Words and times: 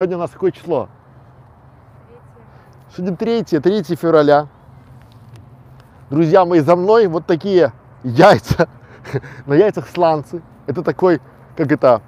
Сегодня 0.00 0.16
у 0.16 0.20
нас 0.20 0.30
какое 0.30 0.52
число? 0.52 0.88
Сегодня 2.94 3.16
3, 3.16 3.42
3 3.42 3.82
февраля. 3.96 4.46
Друзья 6.08 6.44
мои, 6.44 6.60
за 6.60 6.76
мной 6.76 7.08
вот 7.08 7.26
такие 7.26 7.72
яйца, 8.04 8.68
на 9.46 9.54
яйцах 9.54 9.88
сланцы. 9.88 10.40
Это 10.68 10.84
такой, 10.84 11.20
как 11.56 11.72
это, 11.72 12.00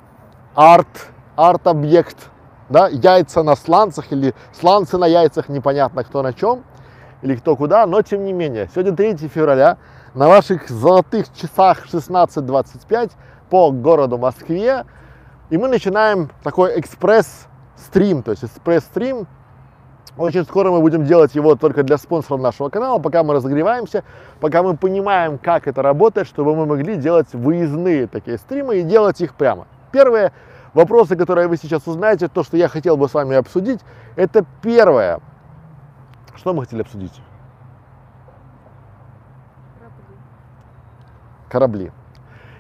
арт, 0.54 1.08
арт-объект, 1.34 2.30
да, 2.68 2.86
яйца 2.86 3.42
на 3.42 3.56
сланцах 3.56 4.12
или 4.12 4.36
сланцы 4.52 4.96
на 4.96 5.06
яйцах, 5.06 5.48
непонятно 5.48 6.04
кто 6.04 6.22
на 6.22 6.32
чем 6.32 6.62
или 7.22 7.34
кто 7.34 7.56
куда, 7.56 7.86
но 7.86 8.02
тем 8.02 8.24
не 8.24 8.32
менее. 8.32 8.70
Сегодня 8.72 8.94
3 8.94 9.16
февраля, 9.26 9.78
на 10.14 10.28
ваших 10.28 10.68
золотых 10.68 11.26
часах 11.34 11.86
16.25 11.92 13.10
по 13.50 13.72
городу 13.72 14.16
Москве, 14.16 14.84
и 15.50 15.58
мы 15.58 15.66
начинаем 15.66 16.30
такой 16.44 16.78
экспресс 16.78 17.48
стрим, 17.80 18.22
то 18.22 18.30
есть 18.30 18.44
экспресс-стрим. 18.44 19.26
Очень 20.16 20.44
скоро 20.44 20.70
мы 20.70 20.80
будем 20.80 21.04
делать 21.04 21.34
его 21.34 21.54
только 21.54 21.82
для 21.82 21.96
спонсоров 21.96 22.40
нашего 22.40 22.68
канала, 22.68 22.98
пока 22.98 23.22
мы 23.22 23.34
разогреваемся, 23.34 24.04
пока 24.40 24.62
мы 24.62 24.76
понимаем, 24.76 25.38
как 25.38 25.68
это 25.68 25.82
работает, 25.82 26.26
чтобы 26.26 26.54
мы 26.56 26.66
могли 26.66 26.96
делать 26.96 27.32
выездные 27.32 28.06
такие 28.06 28.36
стримы 28.38 28.78
и 28.78 28.82
делать 28.82 29.20
их 29.20 29.34
прямо. 29.34 29.66
Первые 29.92 30.32
вопросы, 30.74 31.16
которые 31.16 31.48
вы 31.48 31.56
сейчас 31.56 31.86
узнаете, 31.86 32.28
то, 32.28 32.42
что 32.42 32.56
я 32.56 32.68
хотел 32.68 32.96
бы 32.96 33.08
с 33.08 33.14
вами 33.14 33.36
обсудить, 33.36 33.80
это 34.16 34.44
первое. 34.62 35.20
Что 36.34 36.52
мы 36.54 36.62
хотели 36.62 36.82
обсудить? 36.82 37.20
Корабли. 41.48 41.92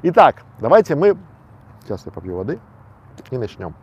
Итак, 0.02 0.42
давайте 0.58 0.94
мы... 0.94 1.16
Сейчас 1.82 2.04
я 2.06 2.12
попью 2.12 2.36
воды 2.36 2.58
и 3.30 3.38
начнем. 3.38 3.74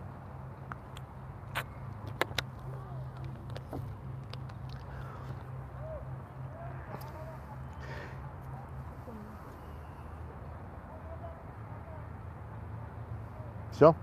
Все? 13.78 13.94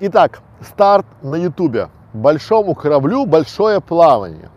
Итак, 0.00 0.40
старт 0.62 1.04
на 1.22 1.36
ютубе. 1.36 1.90
Большому 2.14 2.74
кораблю 2.74 3.26
большое 3.26 3.82
плавание. 3.82 4.48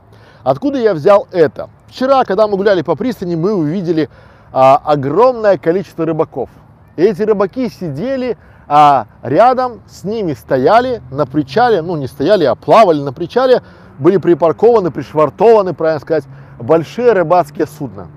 Откуда 0.43 0.79
я 0.79 0.93
взял 0.93 1.27
это? 1.31 1.69
Вчера, 1.87 2.23
когда 2.23 2.47
мы 2.47 2.55
гуляли 2.55 2.83
по 2.83 2.95
пристани, 2.95 3.35
мы 3.35 3.53
увидели 3.53 4.09
а, 4.53 4.77
огромное 4.77 5.57
количество 5.57 6.05
рыбаков. 6.05 6.49
И 6.95 7.03
эти 7.03 7.21
рыбаки 7.23 7.69
сидели 7.69 8.37
а 8.73 9.07
рядом 9.21 9.81
с 9.85 10.05
ними 10.05 10.31
стояли 10.31 11.01
на 11.11 11.25
причале, 11.25 11.81
ну 11.81 11.97
не 11.97 12.07
стояли, 12.07 12.45
а 12.45 12.55
плавали 12.55 13.01
на 13.01 13.11
причале, 13.11 13.61
были 13.99 14.15
припаркованы, 14.15 14.91
пришвартованы, 14.91 15.73
правильно 15.73 15.99
сказать, 15.99 16.23
большие 16.57 17.11
рыбацкие 17.11 17.67
судна. 17.67 18.07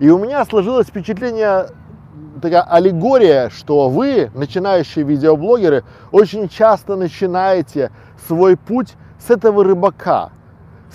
И 0.00 0.10
у 0.10 0.18
меня 0.18 0.44
сложилось 0.44 0.88
впечатление 0.88 1.68
такая 2.40 2.62
аллегория, 2.62 3.50
что 3.50 3.88
вы, 3.88 4.30
начинающие 4.34 5.04
видеоблогеры, 5.04 5.84
очень 6.12 6.48
часто 6.48 6.96
начинаете 6.96 7.90
свой 8.26 8.56
путь 8.56 8.94
с 9.18 9.30
этого 9.30 9.64
рыбака, 9.64 10.30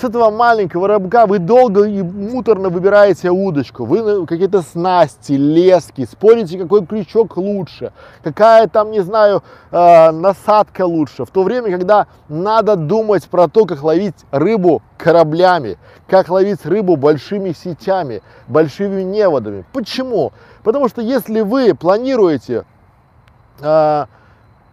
с 0.01 0.03
этого 0.03 0.31
маленького 0.31 0.87
рыбка 0.87 1.27
вы 1.27 1.37
долго 1.37 1.83
и 1.83 2.01
муторно 2.01 2.69
выбираете 2.69 3.29
удочку, 3.29 3.85
вы 3.85 4.25
какие-то 4.25 4.63
снасти, 4.63 5.33
лески, 5.33 6.05
спорите, 6.05 6.57
какой 6.57 6.85
крючок 6.87 7.37
лучше, 7.37 7.93
какая 8.23 8.67
там, 8.67 8.89
не 8.89 9.01
знаю, 9.01 9.43
э, 9.71 10.11
насадка 10.11 10.87
лучше, 10.87 11.25
в 11.25 11.29
то 11.29 11.43
время, 11.43 11.69
когда 11.69 12.07
надо 12.29 12.75
думать 12.75 13.25
про 13.25 13.47
то, 13.47 13.65
как 13.65 13.83
ловить 13.83 14.15
рыбу 14.31 14.81
кораблями, 14.97 15.77
как 16.07 16.29
ловить 16.29 16.65
рыбу 16.65 16.95
большими 16.95 17.53
сетями, 17.53 18.23
большими 18.47 19.03
неводами. 19.03 19.65
Почему? 19.71 20.33
Потому 20.63 20.89
что 20.89 21.01
если 21.01 21.41
вы 21.41 21.75
планируете 21.75 22.65
э, 23.59 24.05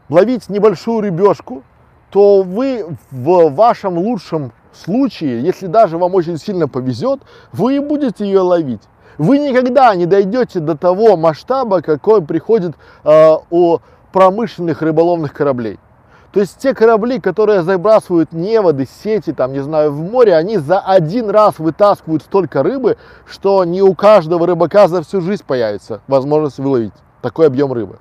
ловить 0.08 0.48
небольшую 0.48 1.02
рыбешку, 1.02 1.64
то 2.10 2.42
вы 2.42 2.86
в 3.10 3.50
вашем 3.50 3.98
лучшем 3.98 4.52
случае, 4.72 5.42
если 5.42 5.66
даже 5.66 5.98
вам 5.98 6.14
очень 6.14 6.38
сильно 6.38 6.68
повезет, 6.68 7.20
вы 7.52 7.80
будете 7.80 8.24
ее 8.24 8.40
ловить. 8.40 8.82
Вы 9.18 9.38
никогда 9.38 9.94
не 9.94 10.06
дойдете 10.06 10.60
до 10.60 10.76
того 10.76 11.16
масштаба, 11.16 11.82
какой 11.82 12.22
приходит 12.22 12.76
э, 13.04 13.32
у 13.50 13.78
промышленных 14.12 14.80
рыболовных 14.80 15.32
кораблей. 15.32 15.78
То 16.32 16.40
есть 16.40 16.58
те 16.58 16.74
корабли, 16.74 17.20
которые 17.20 17.62
забрасывают 17.62 18.32
неводы, 18.32 18.86
сети, 19.02 19.32
там, 19.32 19.52
не 19.52 19.60
знаю, 19.60 19.92
в 19.92 20.00
море, 20.02 20.36
они 20.36 20.58
за 20.58 20.78
один 20.78 21.30
раз 21.30 21.58
вытаскивают 21.58 22.22
столько 22.22 22.62
рыбы, 22.62 22.98
что 23.26 23.64
не 23.64 23.82
у 23.82 23.94
каждого 23.94 24.46
рыбака 24.46 24.88
за 24.88 25.02
всю 25.02 25.20
жизнь 25.20 25.42
появится 25.46 26.00
возможность 26.06 26.58
выловить 26.58 26.92
такой 27.22 27.46
объем 27.46 27.72
рыбы. 27.72 27.98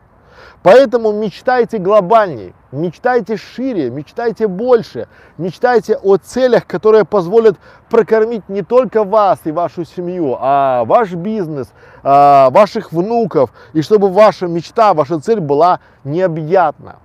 Поэтому 0.63 1.11
мечтайте 1.13 1.77
глобальней, 1.77 2.53
мечтайте 2.71 3.37
шире, 3.37 3.89
мечтайте 3.89 4.47
больше, 4.47 5.07
мечтайте 5.37 5.95
о 5.95 6.17
целях, 6.17 6.65
которые 6.65 7.05
позволят 7.05 7.57
прокормить 7.89 8.49
не 8.49 8.63
только 8.63 9.03
вас 9.03 9.39
и 9.45 9.51
вашу 9.51 9.85
семью, 9.85 10.35
а 10.39 10.83
ваш 10.85 11.13
бизнес, 11.13 11.71
а 12.03 12.49
ваших 12.49 12.91
внуков, 12.91 13.53
и 13.73 13.81
чтобы 13.81 14.09
ваша 14.09 14.47
мечта, 14.47 14.93
ваша 14.93 15.19
цель 15.19 15.39
была 15.39 15.79
необъятна. 16.03 16.97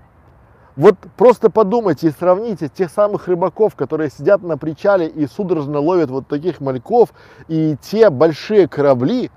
Вот 0.74 0.96
просто 1.18 1.50
подумайте 1.50 2.08
и 2.08 2.14
сравните 2.18 2.68
тех 2.68 2.90
самых 2.90 3.28
рыбаков, 3.28 3.74
которые 3.76 4.10
сидят 4.10 4.42
на 4.42 4.56
причале 4.56 5.06
и 5.06 5.26
судорожно 5.26 5.78
ловят 5.78 6.10
вот 6.10 6.26
таких 6.26 6.60
мальков, 6.60 7.10
и 7.46 7.76
те 7.82 8.08
большие 8.08 8.66
корабли, 8.66 9.30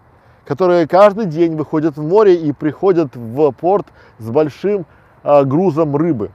которые 0.46 0.88
каждый 0.88 1.26
день 1.26 1.56
выходят 1.56 1.98
в 1.98 2.04
море 2.04 2.36
и 2.36 2.52
приходят 2.52 3.16
в 3.16 3.52
порт 3.52 3.88
с 4.20 4.30
большим 4.30 4.86
э, 5.24 5.44
грузом 5.44 5.96
рыбы. 5.96 6.32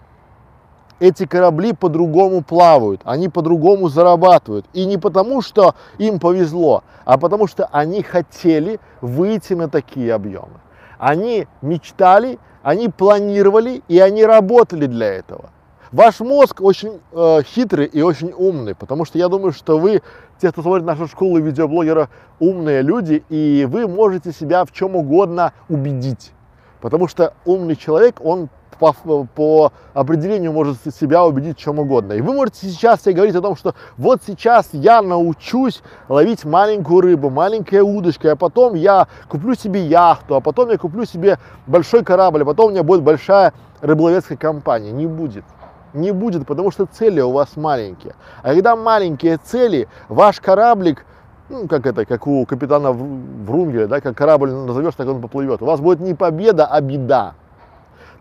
Эти 0.99 1.25
корабли 1.25 1.73
по-другому 1.73 2.43
плавают, 2.43 3.01
они 3.05 3.31
по-другому 3.31 3.89
зарабатывают. 3.89 4.67
И 4.75 4.85
не 4.85 4.99
потому, 4.99 5.41
что 5.41 5.75
им 5.97 6.19
повезло, 6.19 6.85
а 7.07 7.17
потому 7.17 7.47
что 7.47 7.67
они 7.73 8.03
хотели 8.03 8.81
выйти 9.01 9.55
на 9.55 9.71
такие 9.71 10.13
объемы. 10.13 10.61
Они 10.99 11.47
мечтали, 11.63 12.39
они 12.63 12.91
планировали 12.91 13.83
и 13.89 13.99
они 13.99 14.27
работали 14.27 14.85
для 14.85 15.07
этого. 15.07 15.51
Ваш 15.93 16.21
мозг 16.21 16.61
очень 16.61 17.01
э, 17.13 17.43
хитрый 17.43 17.87
и 17.87 18.01
очень 18.03 18.33
умный, 18.37 18.77
потому 18.77 19.05
что 19.05 19.19
я 19.19 19.29
думаю, 19.29 19.53
что 19.53 19.79
вы, 19.79 20.03
те, 20.41 20.51
кто 20.51 20.63
смотрит 20.63 20.85
нашу 20.85 21.07
школу 21.07 21.39
видеоблогера, 21.39 22.09
умные 22.39 22.83
люди, 22.83 23.23
и 23.29 23.67
вы 23.71 23.87
можете 23.87 24.33
себя 24.33 24.65
в 24.65 24.73
чем 24.73 24.97
угодно 24.97 25.53
убедить. 25.69 26.33
Потому 26.81 27.09
что 27.09 27.35
умный 27.45 27.77
человек, 27.77 28.17
он 28.25 28.49
по, 28.79 28.95
по 29.35 29.73
определению 29.93 30.53
может 30.53 30.79
себя 30.95 31.25
убедить 31.25 31.59
в 31.59 31.61
чем 31.61 31.79
угодно. 31.79 32.15
И 32.15 32.23
вы 32.23 32.33
можете 32.33 32.67
сейчас 32.67 33.03
себе 33.03 33.15
говорить 33.15 33.37
о 33.37 33.43
том, 33.43 33.55
что 33.55 33.75
вот 33.99 34.23
сейчас 34.27 34.71
я 34.73 35.03
научусь 35.03 35.83
ловить 36.09 36.45
маленькую 36.45 37.03
рыбу, 37.03 37.29
маленькой 37.29 37.81
удочкой, 37.81 38.33
а 38.33 38.37
потом 38.37 38.75
я 38.75 39.07
куплю 39.29 39.55
себе 39.55 39.85
яхту, 39.85 40.35
а 40.35 40.41
потом 40.41 40.71
я 40.71 40.79
куплю 40.79 41.05
себе 41.05 41.39
большой 41.67 42.03
корабль, 42.03 42.43
а 42.43 42.47
потом 42.47 42.69
у 42.69 42.71
меня 42.71 42.83
будет 42.83 43.03
большая 43.03 43.53
рыболовецкая 43.83 44.39
компания. 44.39 44.93
Не 44.93 45.07
будет 45.07 45.45
не 45.93 46.13
будет, 46.13 46.47
потому 46.47 46.71
что 46.71 46.87
цели 46.87 47.21
у 47.21 47.33
вас 47.33 47.57
маленькие. 47.57 48.15
А 48.43 48.49
когда 48.55 48.77
маленькие 48.77 49.37
цели, 49.39 49.89
ваш 50.09 50.41
кораблик, 50.41 51.05
ну, 51.49 51.67
как 51.67 51.87
это, 51.87 52.07
как 52.07 52.27
у 52.27 52.47
капитана 52.47 52.93
Врунгеля, 52.93 53.89
да, 53.89 54.01
как 54.01 54.17
корабль 54.17 54.53
назовешь, 54.53 54.95
так 54.95 55.09
он 55.09 55.21
поплывет. 55.21 55.63
У 55.63 55.67
вас 55.67 55.81
будет 55.81 56.01
не 56.01 56.15
победа, 56.15 56.67
а 56.67 56.81
беда. 56.81 57.35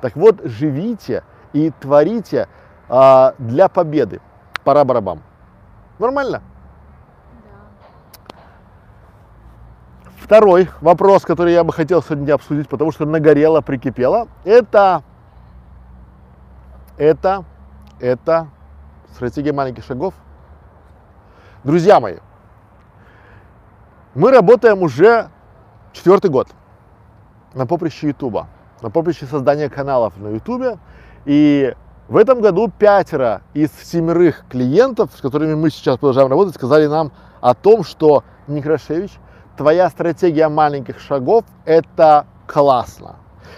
Так 0.01 0.15
вот, 0.15 0.41
живите 0.43 1.23
и 1.53 1.71
творите 1.79 2.47
а, 2.87 3.35
для 3.37 3.69
победы. 3.69 4.19
Пора 4.63 4.83
барабам. 4.83 5.21
Нормально? 5.99 6.41
Второй 10.17 10.69
вопрос, 10.81 11.23
который 11.23 11.53
я 11.53 11.63
бы 11.63 11.73
хотел 11.73 12.03
сегодня 12.03 12.33
обсудить, 12.33 12.69
потому 12.69 12.91
что 12.91 13.05
нагорело, 13.05 13.61
прикипело, 13.61 14.27
это, 14.43 15.01
это 16.97 17.45
это 17.99 18.47
стратегия 19.13 19.53
маленьких 19.53 19.83
шагов. 19.83 20.13
Друзья 21.63 21.99
мои, 21.99 22.17
мы 24.15 24.31
работаем 24.31 24.81
уже 24.81 25.29
четвертый 25.91 26.31
год 26.31 26.47
на 27.53 27.65
поприще 27.65 28.07
Ютуба, 28.07 28.47
на 28.81 28.89
поприще 28.89 29.25
создания 29.25 29.69
каналов 29.69 30.17
на 30.17 30.29
Ютубе. 30.29 30.77
И 31.25 31.75
в 32.07 32.17
этом 32.17 32.41
году 32.41 32.71
пятеро 32.75 33.41
из 33.53 33.71
семерых 33.83 34.45
клиентов, 34.49 35.11
с 35.15 35.21
которыми 35.21 35.55
мы 35.55 35.69
сейчас 35.69 35.97
продолжаем 35.97 36.29
работать, 36.29 36.55
сказали 36.55 36.87
нам 36.87 37.11
о 37.41 37.53
том, 37.53 37.83
что 37.83 38.23
Некрашевич, 38.47 39.11
твоя 39.57 39.89
стратегия 39.89 40.49
маленьких 40.49 40.99
шагов– 40.99 41.45
это 41.65 42.25
классно. 42.47 43.17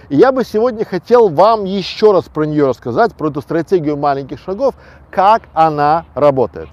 И 0.09 0.15
я 0.15 0.31
бы 0.31 0.43
сегодня 0.43 0.85
хотел 0.85 1.29
вам 1.29 1.65
еще 1.65 2.11
раз 2.11 2.25
про 2.25 2.43
нее 2.43 2.67
рассказать, 2.67 3.13
про 3.15 3.29
эту 3.29 3.41
стратегию 3.41 3.97
маленьких 3.97 4.39
шагов, 4.39 4.75
как 5.09 5.43
она 5.53 6.05
работает. 6.13 6.69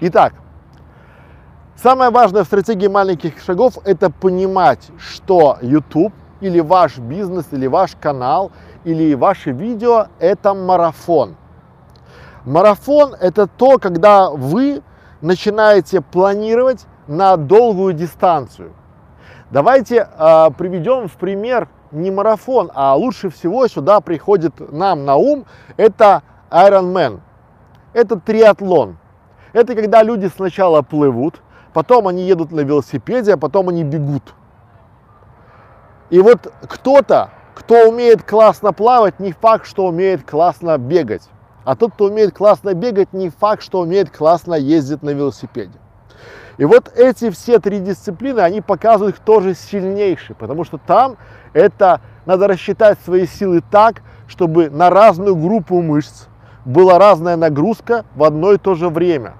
Итак, 0.00 0.34
самое 1.74 2.10
важное 2.10 2.44
в 2.44 2.46
стратегии 2.46 2.88
маленьких 2.88 3.40
шагов– 3.40 3.78
это 3.84 4.10
понимать, 4.10 4.90
что 4.98 5.58
YouTube 5.62 6.12
или 6.40 6.60
ваш 6.60 6.98
бизнес, 6.98 7.46
или 7.50 7.66
ваш 7.66 7.92
канал, 8.00 8.52
или 8.84 9.14
ваши 9.14 9.52
видео– 9.52 10.08
это 10.18 10.54
марафон. 10.54 11.36
Марафон– 12.44 13.14
это 13.20 13.46
то, 13.46 13.78
когда 13.78 14.30
вы 14.30 14.82
начинаете 15.20 16.00
планировать 16.00 16.86
на 17.06 17.36
долгую 17.36 17.94
дистанцию. 17.94 18.72
Давайте 19.50 20.08
э, 20.18 20.50
приведем 20.58 21.08
в 21.08 21.16
пример 21.16 21.68
не 21.96 22.10
марафон, 22.10 22.70
а 22.74 22.94
лучше 22.94 23.30
всего 23.30 23.66
сюда 23.68 24.00
приходит 24.00 24.72
нам 24.72 25.04
на 25.04 25.16
ум 25.16 25.46
это 25.76 26.22
Ironman, 26.50 27.20
это 27.92 28.20
триатлон. 28.20 28.98
Это 29.52 29.74
когда 29.74 30.02
люди 30.02 30.30
сначала 30.34 30.82
плывут, 30.82 31.40
потом 31.72 32.08
они 32.08 32.24
едут 32.24 32.52
на 32.52 32.60
велосипеде, 32.60 33.34
а 33.34 33.36
потом 33.36 33.70
они 33.70 33.84
бегут. 33.84 34.34
И 36.10 36.20
вот 36.20 36.52
кто-то, 36.68 37.30
кто 37.54 37.88
умеет 37.88 38.22
классно 38.22 38.72
плавать, 38.72 39.18
не 39.18 39.32
факт, 39.32 39.66
что 39.66 39.86
умеет 39.86 40.28
классно 40.28 40.76
бегать. 40.78 41.28
А 41.64 41.74
тот, 41.74 41.94
кто 41.94 42.04
умеет 42.04 42.32
классно 42.32 42.74
бегать, 42.74 43.12
не 43.12 43.28
факт, 43.28 43.62
что 43.62 43.80
умеет 43.80 44.10
классно 44.10 44.54
ездить 44.54 45.02
на 45.02 45.10
велосипеде. 45.10 45.78
И 46.58 46.64
вот 46.64 46.92
эти 46.96 47.30
все 47.30 47.58
три 47.58 47.80
дисциплины, 47.80 48.40
они 48.40 48.60
показывают, 48.60 49.16
кто 49.16 49.40
же 49.40 49.54
сильнейший, 49.54 50.34
потому 50.34 50.64
что 50.64 50.78
там 50.78 51.16
это 51.52 52.00
надо 52.24 52.48
рассчитать 52.48 52.98
свои 53.04 53.26
силы 53.26 53.62
так, 53.70 54.02
чтобы 54.26 54.70
на 54.70 54.90
разную 54.90 55.36
группу 55.36 55.80
мышц 55.82 56.26
была 56.64 56.98
разная 56.98 57.36
нагрузка 57.36 58.04
в 58.14 58.24
одно 58.24 58.52
и 58.52 58.58
то 58.58 58.74
же 58.74 58.88
время. 58.88 59.34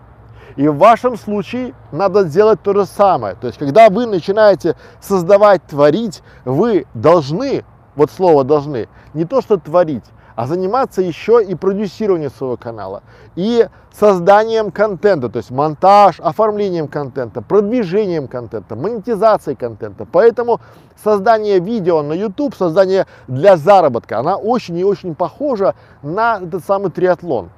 И 0.56 0.68
в 0.68 0.78
вашем 0.78 1.16
случае 1.16 1.74
надо 1.92 2.24
сделать 2.24 2.62
то 2.62 2.72
же 2.72 2.86
самое. 2.86 3.34
То 3.34 3.46
есть, 3.46 3.58
когда 3.58 3.90
вы 3.90 4.06
начинаете 4.06 4.76
создавать, 5.00 5.62
творить, 5.66 6.22
вы 6.44 6.86
должны, 6.94 7.64
вот 7.94 8.10
слово 8.10 8.42
должны, 8.42 8.88
не 9.12 9.26
то 9.26 9.42
что 9.42 9.58
творить, 9.58 10.04
а 10.36 10.46
заниматься 10.46 11.02
еще 11.02 11.42
и 11.42 11.54
продюсированием 11.54 12.30
своего 12.30 12.56
канала, 12.56 13.02
и 13.34 13.66
созданием 13.92 14.70
контента, 14.70 15.28
то 15.28 15.38
есть 15.38 15.50
монтаж, 15.50 16.20
оформлением 16.20 16.86
контента, 16.86 17.42
продвижением 17.42 18.28
контента, 18.28 18.76
монетизацией 18.76 19.56
контента. 19.56 20.06
Поэтому 20.10 20.60
создание 21.02 21.58
видео 21.58 22.02
на 22.02 22.12
YouTube, 22.12 22.54
создание 22.54 23.06
для 23.26 23.56
заработка, 23.56 24.18
она 24.18 24.36
очень 24.36 24.76
и 24.78 24.84
очень 24.84 25.14
похожа 25.14 25.74
на 26.02 26.38
этот 26.38 26.64
самый 26.64 26.90
триатлон. 26.90 27.50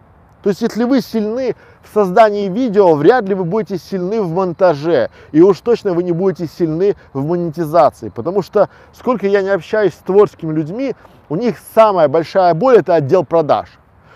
То 0.42 0.50
есть, 0.50 0.62
если 0.62 0.84
вы 0.84 1.00
сильны 1.00 1.56
в 1.82 1.92
создании 1.92 2.48
видео, 2.48 2.94
вряд 2.94 3.24
ли 3.24 3.34
вы 3.34 3.44
будете 3.44 3.76
сильны 3.76 4.22
в 4.22 4.32
монтаже. 4.32 5.10
И 5.32 5.42
уж 5.42 5.58
точно 5.60 5.94
вы 5.94 6.04
не 6.04 6.12
будете 6.12 6.46
сильны 6.46 6.94
в 7.12 7.26
монетизации. 7.26 8.08
Потому 8.08 8.42
что, 8.42 8.68
сколько 8.92 9.26
я 9.26 9.42
не 9.42 9.48
общаюсь 9.48 9.94
с 9.94 9.96
творческими 9.96 10.52
людьми, 10.52 10.94
у 11.28 11.36
них 11.36 11.56
самая 11.74 12.08
большая 12.08 12.54
боль– 12.54 12.76
это 12.78 12.94
отдел 12.94 13.24
продаж. 13.24 13.68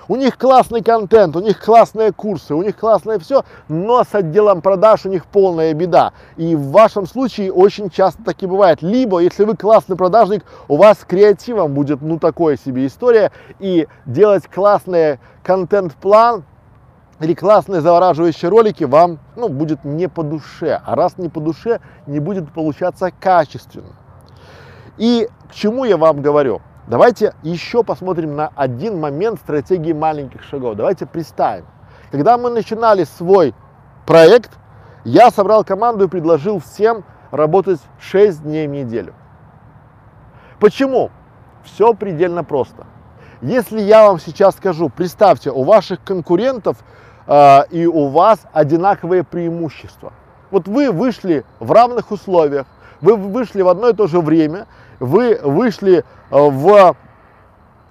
У 0.09 0.17
них 0.17 0.37
классный 0.37 0.83
контент, 0.83 1.37
у 1.37 1.41
них 1.41 1.61
классные 1.61 2.13
курсы, 2.13 2.55
у 2.55 2.63
них 2.63 2.77
классное 2.77 3.19
все, 3.19 3.45
но 3.69 4.03
с 4.03 4.15
отделом 4.15 4.61
продаж 4.61 5.07
у 5.07 5.09
них 5.09 5.25
полная 5.27 5.73
беда. 5.75 6.13
И 6.37 6.57
в 6.57 6.71
вашем 6.71 7.07
случае 7.07 7.53
очень 7.53 7.89
часто 7.89 8.23
так 8.25 8.43
и 8.43 8.47
бывает. 8.47 8.83
Либо, 8.83 9.21
если 9.21 9.45
вы 9.45 9.57
классный 9.57 9.97
продажник, 9.97 10.45
у 10.67 10.77
вас 10.77 10.99
с 11.01 11.05
креативом 11.05 11.73
будет 11.73 12.03
ну 12.03 12.19
такое 12.19 12.57
себе 12.57 12.87
история, 12.87 13.31
и 13.61 13.87
делать 14.05 14.49
классный 14.49 15.21
контент-план 15.45 16.45
или 17.21 17.35
классные 17.35 17.81
завораживающие 17.81 18.51
ролики 18.51 18.83
вам 18.83 19.21
ну, 19.37 19.49
будет 19.49 19.85
не 19.85 20.09
по 20.09 20.25
душе. 20.25 20.81
А 20.85 20.97
раз 20.97 21.17
не 21.17 21.29
по 21.29 21.41
душе, 21.41 21.81
не 22.09 22.19
будет 22.19 22.53
получаться 22.53 23.13
качественно. 23.13 23.95
И 24.99 25.29
к 25.49 25.55
чему 25.55 25.85
я 25.85 25.97
вам 25.97 26.21
говорю? 26.21 26.61
Давайте 26.87 27.35
еще 27.43 27.85
посмотрим 27.85 28.35
на 28.35 28.51
один 28.57 28.99
момент 28.99 29.39
стратегии 29.39 29.93
маленьких 29.93 30.43
шагов. 30.43 30.77
Давайте 30.77 31.07
представим. 31.07 31.67
Когда 32.11 32.37
мы 32.37 32.51
начинали 32.51 33.05
свой 33.05 33.55
проект, 34.05 34.51
я 35.05 35.31
собрал 35.31 35.65
команду 35.65 36.07
и 36.07 36.09
предложил 36.09 36.59
всем 36.59 37.05
работать 37.31 37.81
6 38.01 38.43
дней 38.43 38.67
в 38.67 38.71
неделю. 38.71 39.15
Почему? 40.59 41.11
Все 41.65 41.95
предельно 41.95 42.43
просто. 42.43 42.87
Если 43.41 43.81
я 43.81 44.07
вам 44.07 44.19
сейчас 44.19 44.57
скажу, 44.57 44.89
представьте, 44.89 45.51
у 45.51 45.63
ваших 45.63 46.03
конкурентов 46.05 46.77
э, 47.27 47.67
и 47.71 47.87
у 47.87 48.09
вас 48.09 48.41
одинаковые 48.53 49.25
преимущества. 49.25 50.13
Вот 50.51 50.69
вы 50.69 50.91
вышли 50.91 51.45
в 51.59 51.73
равных 51.73 52.11
условиях, 52.11 52.67
вы 53.01 53.17
вышли 53.17 53.63
в 53.63 53.69
одно 53.69 53.89
и 53.89 53.95
то 53.95 54.07
же 54.07 54.21
время, 54.21 54.67
вы 55.03 55.39
вышли 55.43 55.99
э, 55.99 56.03
в, 56.31 56.97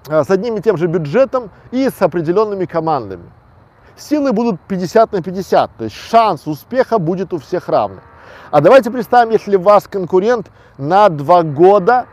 э, 0.07 0.23
с 0.23 0.29
одним 0.29 0.55
и 0.55 0.61
тем 0.61 0.77
же 0.77 0.87
бюджетом 0.87 1.51
и 1.71 1.89
с 1.89 2.01
определенными 2.01 2.63
командами. 2.65 3.29
Силы 3.97 4.31
будут 4.31 4.61
50 4.61 5.11
на 5.11 5.21
50, 5.21 5.71
то 5.77 5.83
есть 5.83 5.95
шанс 5.95 6.47
успеха 6.47 6.99
будет 6.99 7.33
у 7.33 7.37
всех 7.37 7.67
равный. 7.67 8.01
А 8.49 8.61
давайте 8.61 8.91
представим, 8.91 9.31
если 9.31 9.57
вас 9.57 9.87
конкурент 9.89 10.49
на 10.77 11.09
два 11.09 11.43
года 11.43 12.05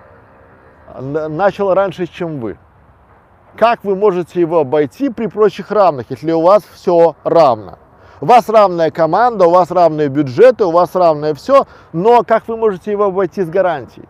э, 0.88 1.28
начал 1.28 1.72
раньше, 1.72 2.06
чем 2.06 2.40
вы. 2.40 2.58
Как 3.56 3.84
вы 3.84 3.94
можете 3.94 4.40
его 4.40 4.58
обойти 4.60 5.10
при 5.10 5.28
прочих 5.28 5.70
равных, 5.70 6.10
если 6.10 6.32
у 6.32 6.42
вас 6.42 6.64
все 6.74 7.14
равно? 7.22 7.78
У 8.20 8.26
вас 8.26 8.48
равная 8.48 8.90
команда, 8.90 9.46
у 9.46 9.50
вас 9.50 9.70
равные 9.70 10.08
бюджеты, 10.08 10.64
у 10.64 10.72
вас 10.72 10.96
равное 10.96 11.34
все, 11.34 11.68
но 11.92 12.24
как 12.24 12.48
вы 12.48 12.56
можете 12.56 12.90
его 12.90 13.04
обойти 13.04 13.42
с 13.44 13.48
гарантией? 13.48 14.08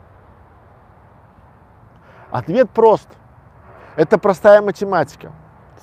Ответ 2.31 2.71
прост. 2.71 3.09
Это 3.97 4.19
простая 4.19 4.63
математика. 4.63 5.33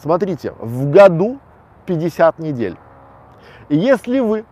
Смотрите, 0.02 0.54
в 0.60 0.90
году 0.90 1.40
50 1.86 2.40
недель. 2.40 2.78
И 3.70 3.78
если 3.78 4.20
вы 4.20 4.46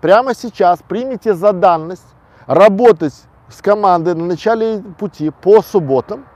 прямо 0.00 0.34
сейчас 0.34 0.80
примете 0.82 1.34
за 1.34 1.52
данность 1.52 2.06
работать 2.46 3.14
с 3.48 3.62
командой 3.62 4.14
на 4.14 4.26
начале 4.26 4.80
пути 4.98 5.30
по 5.30 5.62
субботам, 5.62 6.26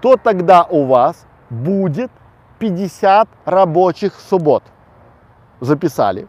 то 0.00 0.16
тогда 0.16 0.64
у 0.64 0.84
вас 0.84 1.26
будет 1.48 2.10
50 2.58 3.28
рабочих 3.44 4.14
суббот 4.14 4.62
записали. 5.60 6.26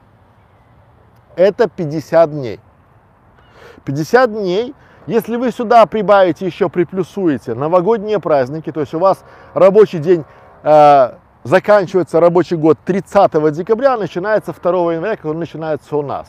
Это 1.35 1.69
50 1.69 2.31
дней. 2.31 2.59
50 3.85 4.31
дней, 4.31 4.75
если 5.07 5.35
вы 5.35 5.51
сюда 5.51 5.85
прибавите, 5.85 6.45
еще 6.45 6.69
приплюсуете 6.69 7.55
новогодние 7.55 8.19
праздники, 8.19 8.71
то 8.71 8.81
есть 8.81 8.93
у 8.93 8.99
вас 8.99 9.23
рабочий 9.53 9.97
день, 9.97 10.25
э, 10.63 11.13
заканчивается 11.43 12.19
рабочий 12.19 12.55
год 12.55 12.77
30 12.85 13.51
декабря, 13.51 13.97
начинается 13.97 14.53
2 14.53 14.93
января, 14.93 15.15
как 15.15 15.25
он 15.25 15.39
начинается 15.39 15.97
у 15.97 16.03
нас, 16.03 16.27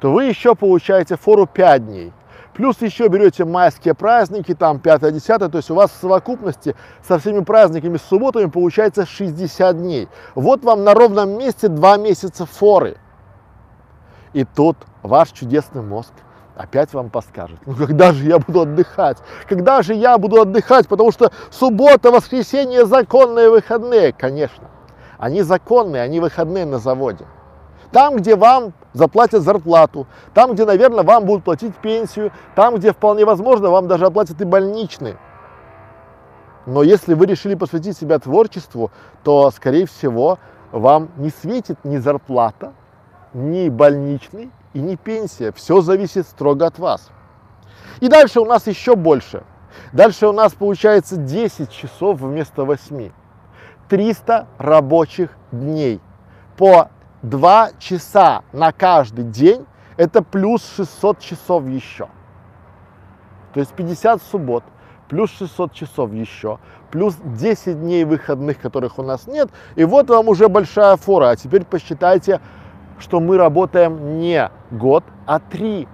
то 0.00 0.12
вы 0.12 0.24
еще 0.24 0.54
получаете 0.54 1.16
фору 1.16 1.46
5 1.46 1.86
дней. 1.86 2.12
Плюс 2.54 2.80
еще 2.80 3.08
берете 3.08 3.44
майские 3.44 3.92
праздники, 3.92 4.54
там 4.54 4.78
5-10, 4.78 5.50
то 5.50 5.58
есть 5.58 5.70
у 5.70 5.74
вас 5.74 5.90
в 5.90 6.00
совокупности 6.00 6.74
со 7.06 7.18
всеми 7.18 7.40
праздниками, 7.40 7.98
с 7.98 8.02
субботами 8.02 8.46
получается 8.46 9.04
60 9.04 9.76
дней. 9.76 10.08
Вот 10.34 10.64
вам 10.64 10.82
на 10.82 10.94
ровном 10.94 11.38
месте 11.38 11.68
2 11.68 11.98
месяца 11.98 12.46
форы. 12.46 12.96
И 14.32 14.44
тут 14.44 14.78
ваш 15.02 15.32
чудесный 15.32 15.82
мозг 15.82 16.12
опять 16.56 16.92
вам 16.94 17.10
подскажет, 17.10 17.58
ну 17.66 17.74
когда 17.74 18.12
же 18.12 18.24
я 18.24 18.38
буду 18.38 18.62
отдыхать? 18.62 19.18
Когда 19.48 19.82
же 19.82 19.94
я 19.94 20.18
буду 20.18 20.40
отдыхать? 20.40 20.88
Потому 20.88 21.12
что 21.12 21.30
суббота, 21.50 22.10
воскресенье 22.10 22.86
законные 22.86 23.50
выходные, 23.50 24.12
конечно. 24.12 24.64
Они 25.18 25.42
законные, 25.42 26.02
они 26.02 26.20
выходные 26.20 26.66
на 26.66 26.78
заводе. 26.78 27.26
Там, 27.92 28.16
где 28.16 28.36
вам 28.36 28.72
заплатят 28.92 29.42
зарплату, 29.42 30.06
там, 30.34 30.54
где, 30.54 30.64
наверное, 30.64 31.04
вам 31.04 31.24
будут 31.24 31.44
платить 31.44 31.74
пенсию, 31.76 32.32
там, 32.54 32.76
где 32.76 32.92
вполне 32.92 33.24
возможно 33.24 33.70
вам 33.70 33.86
даже 33.88 34.06
оплатят 34.06 34.40
и 34.40 34.44
больничные. 34.44 35.16
Но 36.66 36.82
если 36.82 37.14
вы 37.14 37.26
решили 37.26 37.54
посвятить 37.54 37.96
себя 37.96 38.18
творчеству, 38.18 38.90
то, 39.22 39.50
скорее 39.52 39.86
всего, 39.86 40.38
вам 40.72 41.10
не 41.16 41.30
светит 41.30 41.78
ни 41.84 41.96
зарплата, 41.98 42.74
ни 43.36 43.68
больничный 43.68 44.50
и 44.72 44.80
ни 44.80 44.96
пенсия. 44.96 45.52
Все 45.52 45.80
зависит 45.82 46.26
строго 46.26 46.66
от 46.66 46.78
вас. 46.78 47.10
И 48.00 48.08
дальше 48.08 48.40
у 48.40 48.46
нас 48.46 48.66
еще 48.66 48.96
больше. 48.96 49.44
Дальше 49.92 50.26
у 50.26 50.32
нас 50.32 50.54
получается 50.54 51.16
10 51.16 51.70
часов 51.70 52.20
вместо 52.20 52.64
8. 52.64 53.10
300 53.88 54.46
рабочих 54.58 55.30
дней 55.52 56.00
по 56.56 56.88
2 57.22 57.70
часа 57.78 58.42
на 58.52 58.72
каждый 58.72 59.24
день, 59.24 59.66
это 59.96 60.22
плюс 60.22 60.64
600 60.76 61.20
часов 61.20 61.66
еще. 61.68 62.08
То 63.54 63.60
есть 63.60 63.72
50 63.72 64.22
суббот, 64.22 64.64
плюс 65.08 65.30
600 65.30 65.72
часов 65.72 66.12
еще, 66.12 66.58
плюс 66.90 67.16
10 67.22 67.80
дней 67.80 68.04
выходных, 68.04 68.60
которых 68.60 68.98
у 68.98 69.02
нас 69.02 69.26
нет, 69.26 69.50
и 69.76 69.84
вот 69.84 70.08
вам 70.08 70.28
уже 70.28 70.48
большая 70.48 70.96
фора. 70.96 71.30
А 71.30 71.36
теперь 71.36 71.64
посчитайте, 71.64 72.40
что 72.98 73.20
мы 73.20 73.36
работаем 73.36 74.18
не 74.18 74.50
год, 74.70 75.04
а 75.26 75.38
три. 75.38 75.88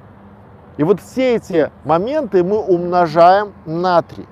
И 0.77 0.85
вот 0.85 1.01
все 1.01 1.37
эти 1.37 1.71
моменты 1.85 2.43
мы 2.43 2.59
умножаем 2.59 3.53
на 3.67 4.03
три. 4.03 4.27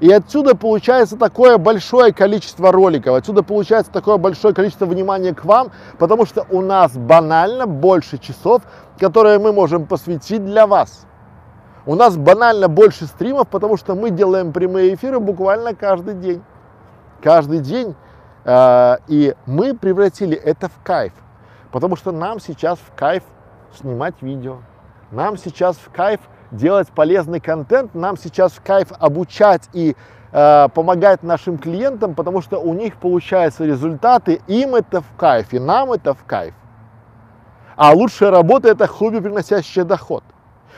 И 0.00 0.10
отсюда 0.10 0.56
получается 0.56 1.16
такое 1.16 1.56
большое 1.56 2.12
количество 2.12 2.72
роликов, 2.72 3.14
отсюда 3.16 3.42
получается 3.42 3.92
такое 3.92 4.18
большое 4.18 4.52
количество 4.52 4.86
внимания 4.86 5.32
к 5.32 5.44
вам, 5.44 5.70
потому 5.98 6.26
что 6.26 6.46
у 6.50 6.60
нас 6.60 6.96
банально 6.96 7.66
больше 7.66 8.18
часов, 8.18 8.62
которые 8.98 9.38
мы 9.38 9.52
можем 9.52 9.86
посвятить 9.86 10.44
для 10.44 10.66
вас. 10.66 11.06
У 11.86 11.94
нас 11.94 12.16
банально 12.16 12.68
больше 12.68 13.06
стримов, 13.06 13.48
потому 13.48 13.76
что 13.76 13.94
мы 13.94 14.10
делаем 14.10 14.52
прямые 14.52 14.94
эфиры 14.94 15.20
буквально 15.20 15.74
каждый 15.74 16.14
день. 16.14 16.42
Каждый 17.22 17.60
день. 17.60 17.94
Э, 18.44 18.96
и 19.06 19.34
мы 19.46 19.74
превратили 19.74 20.36
это 20.36 20.68
в 20.68 20.82
кайф. 20.82 21.12
Потому 21.74 21.96
что 21.96 22.12
нам 22.12 22.38
сейчас 22.38 22.78
в 22.78 22.94
кайф 22.94 23.24
снимать 23.76 24.14
видео. 24.20 24.58
Нам 25.10 25.36
сейчас 25.36 25.74
в 25.76 25.90
кайф 25.90 26.20
делать 26.52 26.86
полезный 26.86 27.40
контент, 27.40 27.96
нам 27.96 28.16
сейчас 28.16 28.52
в 28.52 28.62
кайф 28.62 28.92
обучать 29.00 29.68
и 29.72 29.96
э, 30.30 30.68
помогать 30.72 31.24
нашим 31.24 31.58
клиентам, 31.58 32.14
потому 32.14 32.42
что 32.42 32.58
у 32.60 32.74
них 32.74 32.96
получаются 32.98 33.64
результаты, 33.64 34.40
им 34.46 34.76
это 34.76 35.00
в 35.00 35.16
кайф, 35.18 35.52
и 35.52 35.58
нам 35.58 35.90
это 35.90 36.14
в 36.14 36.22
кайф. 36.22 36.54
А 37.74 37.92
лучшая 37.92 38.30
работа 38.30 38.68
это 38.68 38.86
хобби, 38.86 39.18
приносящее 39.18 39.84
доход. 39.84 40.22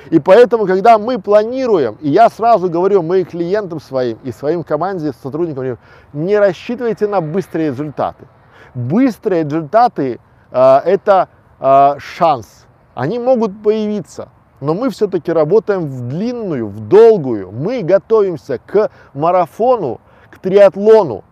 И 0.08 0.18
поэтому, 0.18 0.64
когда 0.64 0.96
мы 0.96 1.20
планируем, 1.20 1.98
и 2.00 2.08
я 2.08 2.30
сразу 2.30 2.70
говорю 2.70 3.02
моим 3.02 3.26
клиентам 3.26 3.82
своим 3.82 4.18
и 4.24 4.32
своим 4.32 4.64
команде, 4.64 5.12
сотрудникам, 5.22 5.76
не 6.14 6.38
рассчитывайте 6.38 7.06
на 7.06 7.20
быстрые 7.20 7.68
результаты. 7.68 8.26
Быстрые 8.74 9.44
результаты 9.44 10.20
это 10.58 11.28
э, 11.60 11.98
шанс. 11.98 12.66
Они 12.94 13.18
могут 13.18 13.62
появиться, 13.62 14.30
но 14.60 14.72
мы 14.72 14.88
все-таки 14.90 15.30
работаем 15.30 15.86
в 15.86 16.08
длинную, 16.08 16.66
в 16.68 16.88
долгую. 16.88 17.52
Мы 17.52 17.82
готовимся 17.82 18.58
к 18.64 18.90
марафону, 19.12 20.00
к 20.30 20.38
триатлону. 20.38 21.25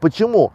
Почему? 0.00 0.52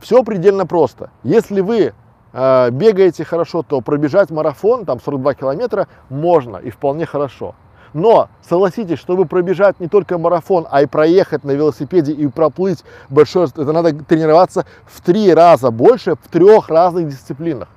Все 0.00 0.22
предельно 0.22 0.66
просто. 0.66 1.10
Если 1.22 1.60
вы 1.60 1.94
э, 2.32 2.70
бегаете 2.70 3.24
хорошо, 3.24 3.62
то 3.62 3.80
пробежать 3.80 4.30
марафон, 4.30 4.84
там 4.84 5.00
42 5.00 5.34
километра, 5.34 5.88
можно 6.10 6.58
и 6.58 6.70
вполне 6.70 7.06
хорошо. 7.06 7.54
Но 7.94 8.28
согласитесь, 8.40 8.98
чтобы 8.98 9.26
пробежать 9.26 9.78
не 9.80 9.88
только 9.88 10.18
марафон, 10.18 10.66
а 10.70 10.82
и 10.82 10.86
проехать 10.86 11.44
на 11.44 11.50
велосипеде 11.50 12.12
и 12.12 12.26
проплыть 12.26 12.84
большое, 13.10 13.46
это 13.46 13.72
надо 13.72 13.92
тренироваться 13.92 14.64
в 14.86 15.00
три 15.02 15.32
раза 15.32 15.70
больше 15.70 16.14
в 16.14 16.28
трех 16.28 16.68
разных 16.68 17.08
дисциплинах. 17.08 17.68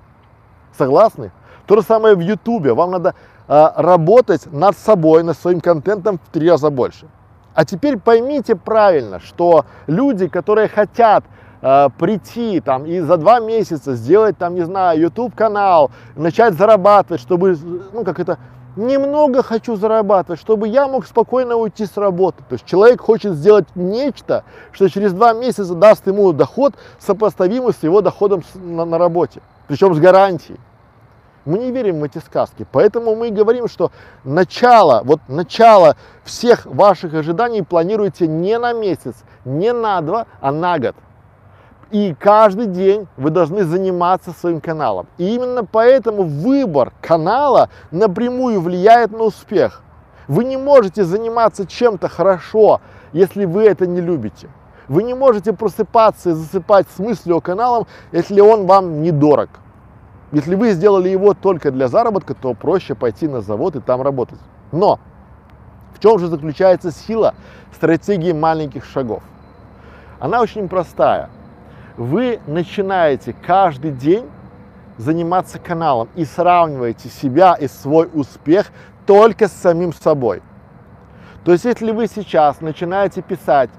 Согласны? 0.78 1.32
То 1.66 1.76
же 1.78 1.82
самое 1.82 2.16
в 2.16 2.20
Ютубе. 2.20 2.74
Вам 2.74 2.92
надо 2.92 3.16
э, 3.48 3.68
работать 3.76 4.52
над 4.52 4.78
собой, 4.78 5.24
над 5.24 5.38
своим 5.38 5.60
контентом 5.60 6.20
в 6.24 6.32
три 6.32 6.50
раза 6.50 6.70
больше. 6.70 7.08
А 7.54 7.66
теперь 7.66 7.98
поймите 7.98 8.56
правильно, 8.56 9.20
что 9.20 9.66
люди, 9.88 10.28
которые 10.28 10.68
хотят 10.68 11.24
э, 11.62 11.90
прийти 11.98 12.62
там 12.62 12.86
и 12.86 13.00
за 13.00 13.18
два 13.18 13.40
месяца 13.40 13.96
сделать 13.96 14.38
там, 14.38 14.56
не 14.56 14.64
знаю, 14.64 15.00
YouTube 15.00 15.36
канал, 15.36 15.92
начать 16.16 16.54
зарабатывать, 16.54 17.22
чтобы, 17.22 17.58
ну 17.94 18.04
как 18.04 18.20
это, 18.20 18.38
немного 18.76 19.44
хочу 19.44 19.76
зарабатывать, 19.76 20.40
чтобы 20.40 20.68
я 20.68 20.88
мог 20.88 21.06
спокойно 21.06 21.56
уйти 21.56 21.86
с 21.86 21.98
работы. 21.98 22.44
То 22.50 22.54
есть 22.54 22.66
человек 22.66 23.02
хочет 23.02 23.34
сделать 23.34 23.68
нечто, 23.76 24.44
что 24.72 24.90
через 24.90 25.14
два 25.14 25.34
месяца 25.34 25.74
даст 25.76 26.08
ему 26.08 26.32
доход, 26.34 26.74
сопоставимый 27.00 27.74
с 27.74 27.84
его 27.84 28.02
доходом 28.02 28.44
на, 28.54 28.86
на 28.86 28.98
работе, 28.98 29.42
причем 29.68 29.94
с 29.94 30.00
гарантией. 30.00 30.60
Мы 31.46 31.60
не 31.60 31.72
верим 31.72 32.00
в 32.00 32.04
эти 32.04 32.18
сказки, 32.18 32.66
поэтому 32.72 33.16
мы 33.16 33.30
говорим, 33.30 33.68
что 33.68 33.92
начало, 34.24 35.02
вот 35.04 35.20
начало 35.28 35.96
всех 36.24 36.66
ваших 36.66 37.14
ожиданий 37.14 37.62
планируйте 37.62 38.28
не 38.28 38.58
на 38.58 38.74
месяц, 38.74 39.16
не 39.46 39.72
на 39.72 40.02
два, 40.02 40.26
а 40.42 40.52
на 40.52 40.80
год. 40.80 40.96
И 41.96 42.14
каждый 42.20 42.66
день 42.66 43.08
вы 43.16 43.30
должны 43.30 43.64
заниматься 43.64 44.32
своим 44.32 44.60
каналом. 44.60 45.08
И 45.18 45.34
именно 45.34 45.64
поэтому 45.64 46.24
выбор 46.24 46.92
канала 47.00 47.70
напрямую 47.90 48.60
влияет 48.60 49.12
на 49.12 49.24
успех. 49.24 49.82
Вы 50.28 50.44
не 50.44 50.58
можете 50.58 51.06
заниматься 51.06 51.66
чем-то 51.66 52.10
хорошо, 52.10 52.82
если 53.14 53.46
вы 53.46 53.64
это 53.64 53.88
не 53.88 54.02
любите. 54.02 54.50
Вы 54.90 55.04
не 55.04 55.14
можете 55.14 55.54
просыпаться 55.54 56.32
и 56.32 56.34
засыпать 56.34 56.86
с 56.94 57.00
мыслью 57.00 57.38
о 57.38 57.40
канале, 57.40 57.86
если 58.12 58.42
он 58.42 58.66
вам 58.66 59.02
недорог. 59.02 59.52
Если 60.34 60.56
вы 60.56 60.72
сделали 60.72 61.08
его 61.08 61.34
только 61.34 61.72
для 61.72 61.88
заработка, 61.88 62.34
то 62.34 62.54
проще 62.54 62.94
пойти 62.94 63.30
на 63.30 63.40
завод 63.40 63.78
и 63.78 63.80
там 63.80 64.02
работать. 64.02 64.40
Но 64.74 65.00
в 65.94 66.02
чем 66.02 66.20
же 66.20 66.28
заключается 66.28 66.92
сила 66.92 67.36
стратегии 67.74 68.34
маленьких 68.34 68.84
шагов? 68.84 69.24
Она 70.20 70.42
очень 70.42 70.68
простая. 70.68 71.30
Вы 71.98 72.42
начинаете 72.46 73.34
каждый 73.34 73.92
день 73.92 74.26
заниматься 74.98 75.60
каналом 75.60 76.10
и 76.16 76.26
сравниваете 76.26 77.08
себя 77.08 77.54
и 77.54 77.68
свой 77.68 78.10
успех 78.14 78.68
только 79.06 79.48
с 79.48 79.54
самим 79.54 79.94
собой. 79.94 80.42
То 81.46 81.54
есть, 81.54 81.64
если 81.64 81.92
вы 81.92 82.08
сейчас 82.08 82.60
начинаете 82.60 83.22
писать 83.22 83.70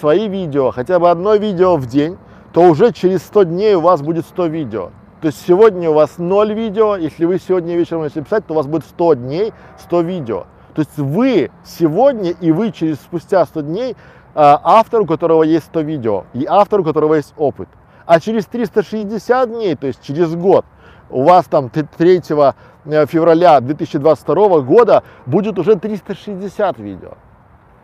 свои 0.00 0.28
видео, 0.28 0.70
хотя 0.70 0.98
бы 0.98 1.10
одно 1.10 1.36
видео 1.36 1.76
в 1.76 1.86
день, 1.86 2.18
то 2.52 2.62
уже 2.62 2.92
через 2.92 3.22
100 3.22 3.44
дней 3.44 3.74
у 3.74 3.80
вас 3.80 4.02
будет 4.02 4.26
100 4.26 4.46
видео. 4.46 4.90
То 5.22 5.26
есть 5.28 5.46
сегодня 5.46 5.88
у 5.88 5.94
вас 5.94 6.18
0 6.18 6.52
видео, 6.52 6.96
если 6.96 7.24
вы 7.24 7.38
сегодня 7.38 7.76
вечером 7.76 8.02
начнете 8.02 8.24
писать, 8.24 8.46
то 8.46 8.54
у 8.54 8.56
вас 8.56 8.66
будет 8.66 8.84
100 8.84 9.14
дней, 9.14 9.52
100 9.78 10.00
видео. 10.02 10.46
То 10.74 10.80
есть 10.80 10.98
вы 10.98 11.50
сегодня 11.64 12.30
и 12.30 12.50
вы 12.50 12.72
через 12.72 12.96
спустя 12.96 13.44
100 13.44 13.60
дней 13.60 13.96
автор, 14.34 15.02
у 15.02 15.06
которого 15.06 15.42
есть 15.42 15.66
100 15.66 15.80
видео, 15.80 16.24
и 16.32 16.46
автор, 16.48 16.80
у 16.80 16.84
которого 16.84 17.14
есть 17.14 17.34
опыт. 17.36 17.68
А 18.06 18.20
через 18.20 18.46
360 18.46 19.50
дней, 19.50 19.76
то 19.76 19.86
есть 19.86 20.02
через 20.02 20.34
год, 20.34 20.64
у 21.10 21.22
вас 21.24 21.44
там 21.46 21.70
3 21.70 21.86
э, 21.96 23.06
февраля 23.06 23.60
2022 23.60 24.60
года 24.60 25.02
будет 25.26 25.58
уже 25.58 25.76
360 25.76 26.78
видео. 26.78 27.14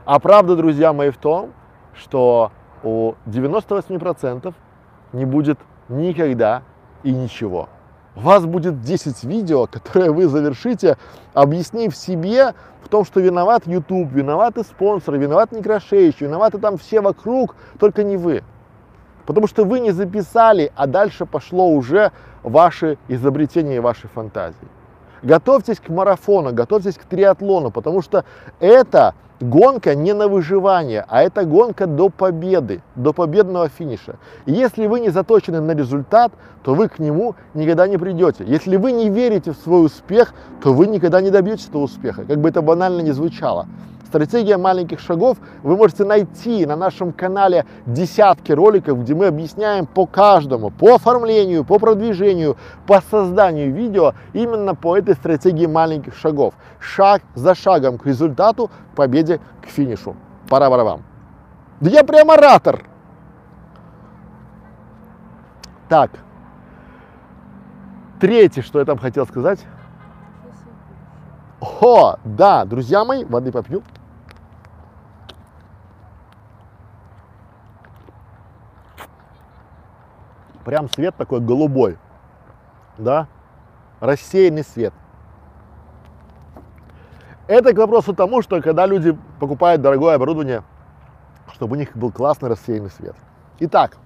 А 0.04 0.18
правда, 0.18 0.56
друзья 0.56 0.92
мои, 0.92 1.10
в 1.10 1.18
том, 1.18 1.52
что 1.94 2.52
у 2.82 3.12
98% 3.26 4.54
не 5.12 5.24
будет 5.24 5.58
никогда 5.88 6.62
и 7.02 7.12
ничего. 7.12 7.68
Вас 8.22 8.44
будет 8.44 8.82
10 8.82 9.22
видео, 9.22 9.68
которые 9.68 10.10
вы 10.10 10.26
завершите, 10.26 10.96
объяснив 11.34 11.96
себе 11.96 12.54
в 12.82 12.88
том, 12.88 13.04
что 13.04 13.20
виноват 13.20 13.64
YouTube, 13.66 14.10
виноваты 14.10 14.64
спонсоры, 14.64 15.18
виноват 15.18 15.52
Некрашевич, 15.52 16.20
виноваты 16.20 16.58
там 16.58 16.78
все 16.78 17.00
вокруг, 17.00 17.54
только 17.78 18.02
не 18.02 18.16
вы. 18.16 18.42
Потому 19.24 19.46
что 19.46 19.64
вы 19.64 19.78
не 19.78 19.92
записали, 19.92 20.72
а 20.74 20.88
дальше 20.88 21.26
пошло 21.26 21.68
уже 21.68 22.10
ваши 22.42 22.98
изобретения 23.06 23.76
и 23.76 23.80
ваши 23.80 24.08
фантазии. 24.08 24.56
Готовьтесь 25.22 25.78
к 25.78 25.88
марафону, 25.88 26.52
готовьтесь 26.52 26.96
к 26.96 27.04
триатлону, 27.04 27.70
потому 27.70 28.02
что 28.02 28.24
это 28.58 29.14
гонка 29.40 29.94
не 29.94 30.14
на 30.14 30.28
выживание, 30.28 31.04
а 31.08 31.22
это 31.22 31.44
гонка 31.44 31.86
до 31.86 32.08
победы, 32.08 32.82
до 32.96 33.12
победного 33.12 33.68
финиша. 33.68 34.16
И 34.46 34.52
если 34.52 34.86
вы 34.86 35.00
не 35.00 35.10
заточены 35.10 35.60
на 35.60 35.72
результат, 35.72 36.32
то 36.62 36.74
вы 36.74 36.88
к 36.88 36.98
нему 36.98 37.34
никогда 37.54 37.86
не 37.86 37.98
придете. 37.98 38.44
Если 38.46 38.76
вы 38.76 38.92
не 38.92 39.08
верите 39.08 39.52
в 39.52 39.56
свой 39.56 39.86
успех, 39.86 40.34
то 40.62 40.72
вы 40.72 40.86
никогда 40.86 41.20
не 41.20 41.30
добьетесь 41.30 41.68
этого 41.68 41.82
успеха, 41.82 42.24
как 42.24 42.38
бы 42.38 42.48
это 42.48 42.62
банально 42.62 43.00
не 43.00 43.12
звучало. 43.12 43.66
Стратегия 44.08 44.56
маленьких 44.56 45.00
шагов 45.00 45.36
вы 45.62 45.76
можете 45.76 46.02
найти 46.04 46.64
на 46.64 46.76
нашем 46.76 47.12
канале 47.12 47.66
десятки 47.84 48.52
роликов, 48.52 49.02
где 49.02 49.14
мы 49.14 49.26
объясняем 49.26 49.84
по 49.84 50.06
каждому, 50.06 50.70
по 50.70 50.94
оформлению, 50.94 51.62
по 51.62 51.78
продвижению, 51.78 52.56
по 52.86 53.02
созданию 53.02 53.70
видео 53.70 54.14
именно 54.32 54.74
по 54.74 54.96
этой 54.96 55.14
стратегии 55.14 55.66
маленьких 55.66 56.16
шагов. 56.16 56.54
Шаг 56.80 57.20
за 57.34 57.54
шагом 57.54 57.98
к 57.98 58.06
результату, 58.06 58.70
к 58.92 58.96
победе, 58.96 59.40
к 59.60 59.66
финишу. 59.66 60.16
Пора 60.48 60.70
вам. 60.70 61.02
Да 61.82 61.90
я 61.90 62.02
прям 62.02 62.30
оратор! 62.30 62.86
Так, 65.90 66.12
третье, 68.20 68.62
что 68.62 68.78
я 68.78 68.86
там 68.86 68.96
хотел 68.96 69.26
сказать. 69.26 69.60
О, 71.60 72.16
да, 72.24 72.64
друзья 72.64 73.04
мои, 73.04 73.24
воды 73.24 73.52
попью. 73.52 73.82
Прям 80.68 80.90
свет 80.90 81.14
такой 81.16 81.40
голубой, 81.40 81.96
да, 82.98 83.26
рассеянный 84.00 84.62
свет. 84.62 84.92
Это 87.46 87.72
к 87.72 87.78
вопросу 87.78 88.14
тому, 88.14 88.42
что 88.42 88.60
когда 88.60 88.84
люди 88.84 89.16
покупают 89.40 89.80
дорогое 89.80 90.16
оборудование, 90.16 90.64
чтобы 91.54 91.76
у 91.76 91.78
них 91.78 91.96
был 91.96 92.12
классный 92.12 92.50
рассеянный 92.50 92.90
свет. 92.90 93.16
Итак, 93.60 93.96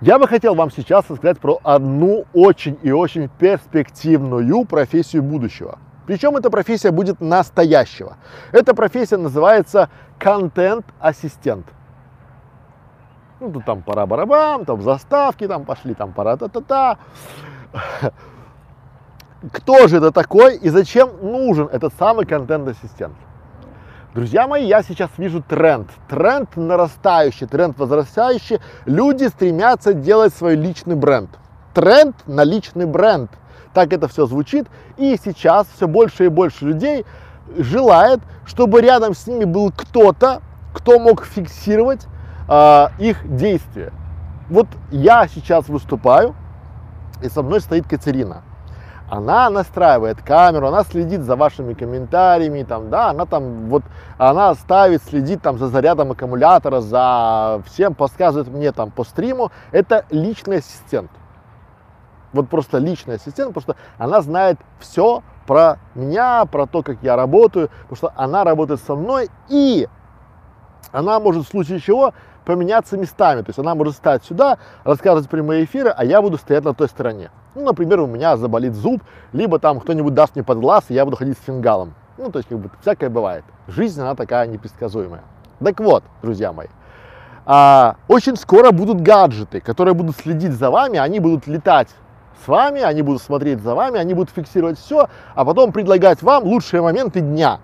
я 0.00 0.18
бы 0.18 0.26
хотел 0.26 0.56
вам 0.56 0.72
сейчас 0.72 1.08
рассказать 1.08 1.38
про 1.38 1.60
одну 1.62 2.24
очень 2.32 2.76
и 2.82 2.90
очень 2.90 3.28
перспективную 3.38 4.64
профессию 4.64 5.22
будущего. 5.22 5.78
Причем 6.08 6.36
эта 6.36 6.50
профессия 6.50 6.90
будет 6.90 7.20
настоящего. 7.20 8.16
Эта 8.50 8.74
профессия 8.74 9.16
называется 9.16 9.90
контент-ассистент. 10.18 11.66
Ну, 13.40 13.52
тут 13.52 13.64
там 13.64 13.82
пора 13.82 14.06
барабан, 14.06 14.64
там 14.64 14.82
заставки, 14.82 15.46
там 15.46 15.64
пошли, 15.64 15.94
там 15.94 16.12
пора 16.12 16.36
та-та-та. 16.36 16.98
Кто 19.52 19.86
же 19.86 19.98
это 19.98 20.10
такой 20.10 20.56
и 20.56 20.68
зачем 20.70 21.10
нужен 21.22 21.68
этот 21.70 21.92
самый 21.94 22.26
контент-ассистент? 22.26 23.14
Друзья 24.12 24.48
мои, 24.48 24.66
я 24.66 24.82
сейчас 24.82 25.10
вижу 25.18 25.40
тренд, 25.40 25.88
тренд 26.08 26.56
нарастающий, 26.56 27.46
тренд 27.46 27.78
возрастающий. 27.78 28.58
Люди 28.86 29.28
стремятся 29.28 29.94
делать 29.94 30.34
свой 30.34 30.56
личный 30.56 30.96
бренд. 30.96 31.30
Тренд 31.74 32.16
на 32.26 32.42
личный 32.42 32.86
бренд. 32.86 33.30
Так 33.72 33.92
это 33.92 34.08
все 34.08 34.26
звучит. 34.26 34.66
И 34.96 35.16
сейчас 35.24 35.68
все 35.76 35.86
больше 35.86 36.24
и 36.24 36.28
больше 36.28 36.64
людей 36.64 37.06
желает, 37.56 38.18
чтобы 38.44 38.80
рядом 38.80 39.14
с 39.14 39.28
ними 39.28 39.44
был 39.44 39.70
кто-то, 39.70 40.42
кто 40.74 40.98
мог 40.98 41.24
фиксировать 41.24 42.08
э, 42.48 42.86
их 42.98 43.36
действия. 43.36 43.92
Вот 44.48 44.66
я 44.90 45.28
сейчас 45.28 45.68
выступаю, 45.68 46.34
и 47.22 47.28
со 47.28 47.42
мной 47.42 47.60
стоит 47.60 47.86
Катерина. 47.86 48.42
Она 49.10 49.48
настраивает 49.48 50.22
камеру, 50.22 50.68
она 50.68 50.84
следит 50.84 51.22
за 51.22 51.34
вашими 51.34 51.72
комментариями, 51.72 52.62
там, 52.62 52.90
да, 52.90 53.08
она 53.08 53.24
там 53.24 53.68
вот, 53.68 53.82
она 54.18 54.54
ставит, 54.54 55.02
следит 55.02 55.40
там 55.40 55.58
за 55.58 55.68
зарядом 55.68 56.12
аккумулятора, 56.12 56.80
за 56.80 57.62
всем, 57.66 57.94
подсказывает 57.94 58.48
мне 58.48 58.70
там 58.70 58.90
по 58.90 59.04
стриму. 59.04 59.50
Это 59.72 60.04
личный 60.10 60.58
ассистент. 60.58 61.10
Вот 62.34 62.50
просто 62.50 62.76
личный 62.76 63.14
ассистент, 63.14 63.54
потому 63.54 63.62
что 63.62 63.76
она 63.96 64.20
знает 64.20 64.58
все 64.78 65.22
про 65.46 65.78
меня, 65.94 66.44
про 66.44 66.66
то, 66.66 66.82
как 66.82 66.98
я 67.00 67.16
работаю, 67.16 67.70
потому 67.88 67.96
что 67.96 68.12
она 68.14 68.44
работает 68.44 68.80
со 68.82 68.94
мной 68.94 69.30
и 69.48 69.88
она 70.92 71.18
может 71.20 71.46
в 71.46 71.50
случае 71.50 71.80
чего 71.80 72.12
поменяться 72.48 72.96
местами. 72.96 73.42
То 73.42 73.50
есть 73.50 73.58
она 73.58 73.74
может 73.74 73.94
стать 73.94 74.24
сюда, 74.24 74.56
рассказывать 74.82 75.28
прямые 75.28 75.64
эфиры, 75.64 75.90
а 75.90 76.02
я 76.02 76.22
буду 76.22 76.38
стоять 76.38 76.64
на 76.64 76.72
той 76.72 76.88
стороне. 76.88 77.30
Ну, 77.54 77.62
например, 77.62 78.00
у 78.00 78.06
меня 78.06 78.38
заболит 78.38 78.74
зуб, 78.74 79.02
либо 79.34 79.58
там 79.58 79.80
кто-нибудь 79.80 80.14
даст 80.14 80.34
мне 80.34 80.42
под 80.42 80.58
глаз, 80.58 80.84
и 80.88 80.94
я 80.94 81.04
буду 81.04 81.18
ходить 81.18 81.36
с 81.36 81.44
фингалом. 81.44 81.92
Ну, 82.16 82.30
то 82.30 82.38
есть, 82.38 82.48
как 82.48 82.58
бы, 82.58 82.70
всякое 82.80 83.10
бывает. 83.10 83.44
Жизнь, 83.66 84.00
она 84.00 84.14
такая 84.14 84.46
непредсказуемая. 84.46 85.24
Так 85.62 85.78
вот, 85.80 86.04
друзья 86.22 86.54
мои, 86.54 86.68
а, 87.44 87.96
очень 88.08 88.36
скоро 88.36 88.70
будут 88.70 89.02
гаджеты, 89.02 89.60
которые 89.60 89.92
будут 89.92 90.16
следить 90.16 90.52
за 90.52 90.70
вами, 90.70 90.98
они 90.98 91.20
будут 91.20 91.46
летать 91.46 91.88
с 92.42 92.48
вами, 92.48 92.80
они 92.80 93.02
будут 93.02 93.20
смотреть 93.20 93.60
за 93.60 93.74
вами, 93.74 93.98
они 93.98 94.14
будут 94.14 94.30
фиксировать 94.30 94.78
все, 94.78 95.10
а 95.34 95.44
потом 95.44 95.70
предлагать 95.70 96.22
вам 96.22 96.44
лучшие 96.44 96.80
моменты 96.80 97.20
дня 97.20 97.60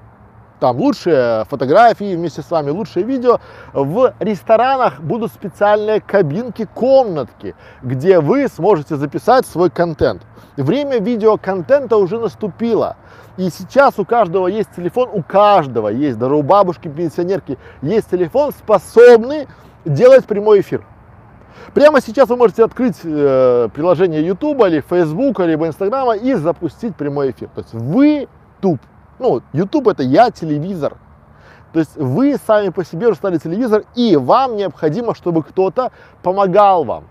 там 0.64 0.78
лучшие 0.78 1.44
фотографии 1.44 2.16
вместе 2.16 2.40
с 2.40 2.50
вами, 2.50 2.70
лучшие 2.70 3.04
видео. 3.04 3.38
В 3.74 4.14
ресторанах 4.18 4.98
будут 4.98 5.30
специальные 5.30 6.00
кабинки, 6.00 6.66
комнатки, 6.72 7.54
где 7.82 8.18
вы 8.18 8.48
сможете 8.48 8.96
записать 8.96 9.44
свой 9.46 9.68
контент. 9.68 10.22
Время 10.56 11.00
видеоконтента 11.00 11.98
уже 11.98 12.18
наступило. 12.18 12.96
И 13.36 13.50
сейчас 13.50 13.98
у 13.98 14.06
каждого 14.06 14.46
есть 14.46 14.70
телефон, 14.74 15.10
у 15.12 15.22
каждого 15.22 15.88
есть, 15.88 16.18
даже 16.18 16.34
у 16.34 16.42
бабушки, 16.42 16.88
пенсионерки, 16.88 17.58
есть 17.82 18.08
телефон, 18.08 18.52
способный 18.52 19.48
делать 19.84 20.24
прямой 20.24 20.60
эфир. 20.60 20.82
Прямо 21.74 22.00
сейчас 22.00 22.30
вы 22.30 22.36
можете 22.36 22.64
открыть 22.64 23.00
э, 23.04 23.68
приложение 23.74 24.26
YouTube 24.26 24.64
или 24.64 24.80
Facebook, 24.80 25.40
либо 25.40 25.66
Инстаграма 25.66 26.16
и 26.16 26.32
запустить 26.32 26.96
прямой 26.96 27.32
эфир. 27.32 27.50
То 27.54 27.60
есть 27.60 27.74
вы 27.74 28.28
туп 28.62 28.80
ну, 29.18 29.42
YouTube 29.52 29.88
это 29.88 30.02
я, 30.02 30.30
телевизор. 30.30 30.96
То 31.72 31.80
есть 31.80 31.96
вы 31.96 32.36
сами 32.46 32.68
по 32.68 32.84
себе 32.84 33.08
уже 33.08 33.16
стали 33.16 33.38
телевизор, 33.38 33.84
и 33.96 34.16
вам 34.16 34.56
необходимо, 34.56 35.14
чтобы 35.14 35.42
кто-то 35.42 35.90
помогал 36.22 36.84
вам. 36.84 37.04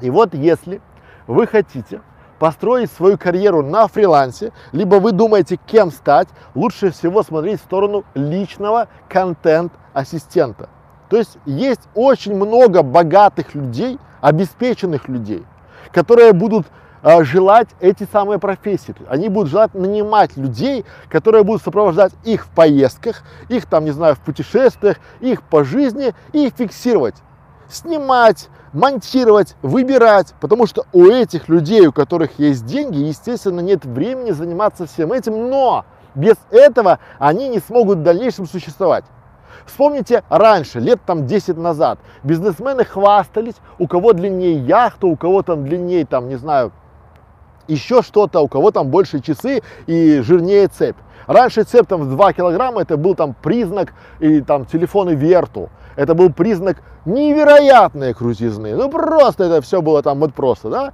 И 0.00 0.10
вот 0.10 0.34
если 0.34 0.82
вы 1.26 1.46
хотите 1.46 2.02
построить 2.38 2.92
свою 2.92 3.18
карьеру 3.18 3.62
на 3.62 3.88
фрилансе, 3.88 4.52
либо 4.72 4.96
вы 4.96 5.12
думаете, 5.12 5.58
кем 5.66 5.90
стать, 5.90 6.28
лучше 6.54 6.90
всего 6.90 7.22
смотреть 7.22 7.60
в 7.60 7.64
сторону 7.64 8.04
личного 8.14 8.88
контент-ассистента. 9.08 10.68
То 11.08 11.16
есть 11.16 11.38
есть 11.46 11.88
очень 11.94 12.34
много 12.34 12.82
богатых 12.82 13.54
людей, 13.54 13.98
обеспеченных 14.20 15.08
людей, 15.08 15.44
которые 15.92 16.32
будут 16.32 16.66
Э, 17.02 17.22
желать 17.22 17.68
эти 17.80 18.08
самые 18.10 18.38
профессии. 18.38 18.94
Они 19.08 19.28
будут 19.28 19.50
желать 19.50 19.74
нанимать 19.74 20.36
людей, 20.36 20.84
которые 21.08 21.44
будут 21.44 21.62
сопровождать 21.62 22.12
их 22.24 22.46
в 22.46 22.50
поездках, 22.50 23.22
их 23.48 23.66
там, 23.66 23.84
не 23.84 23.92
знаю, 23.92 24.16
в 24.16 24.20
путешествиях, 24.20 24.96
их 25.20 25.42
по 25.42 25.62
жизни 25.62 26.14
и 26.32 26.50
фиксировать. 26.50 27.14
Снимать, 27.70 28.48
монтировать, 28.72 29.54
выбирать, 29.62 30.34
потому 30.40 30.66
что 30.66 30.86
у 30.92 31.04
этих 31.04 31.48
людей, 31.48 31.86
у 31.86 31.92
которых 31.92 32.38
есть 32.38 32.64
деньги, 32.66 32.98
естественно, 32.98 33.60
нет 33.60 33.84
времени 33.84 34.32
заниматься 34.32 34.86
всем 34.86 35.12
этим, 35.12 35.50
но 35.50 35.84
без 36.14 36.36
этого 36.50 36.98
они 37.18 37.48
не 37.48 37.60
смогут 37.60 37.98
в 37.98 38.02
дальнейшем 38.02 38.46
существовать. 38.46 39.04
Вспомните 39.66 40.24
раньше, 40.30 40.80
лет 40.80 40.98
там 41.04 41.26
10 41.26 41.58
назад, 41.58 41.98
бизнесмены 42.22 42.84
хвастались, 42.84 43.56
у 43.78 43.86
кого 43.86 44.14
длиннее 44.14 44.58
яхта, 44.58 45.06
у 45.06 45.16
кого 45.16 45.42
там 45.42 45.64
длиннее, 45.64 46.06
там, 46.06 46.28
не 46.28 46.36
знаю, 46.36 46.72
еще 47.68 48.02
что-то, 48.02 48.40
у 48.40 48.48
кого 48.48 48.70
там 48.70 48.88
больше 48.88 49.20
часы 49.20 49.62
и 49.86 50.20
жирнее 50.20 50.68
цепь. 50.68 50.96
Раньше 51.26 51.64
цепь 51.64 51.86
там 51.86 52.02
в 52.02 52.10
2 52.10 52.32
килограмма, 52.32 52.82
это 52.82 52.96
был 52.96 53.14
там 53.14 53.34
признак, 53.34 53.92
и 54.18 54.40
там 54.40 54.64
телефоны 54.64 55.10
Верту, 55.10 55.68
это 55.94 56.14
был 56.14 56.32
признак 56.32 56.78
невероятные 57.04 58.14
крутизны, 58.14 58.74
ну 58.74 58.88
просто 58.90 59.44
это 59.44 59.60
все 59.60 59.82
было 59.82 60.02
там 60.02 60.20
вот 60.20 60.34
просто, 60.34 60.70
да. 60.70 60.92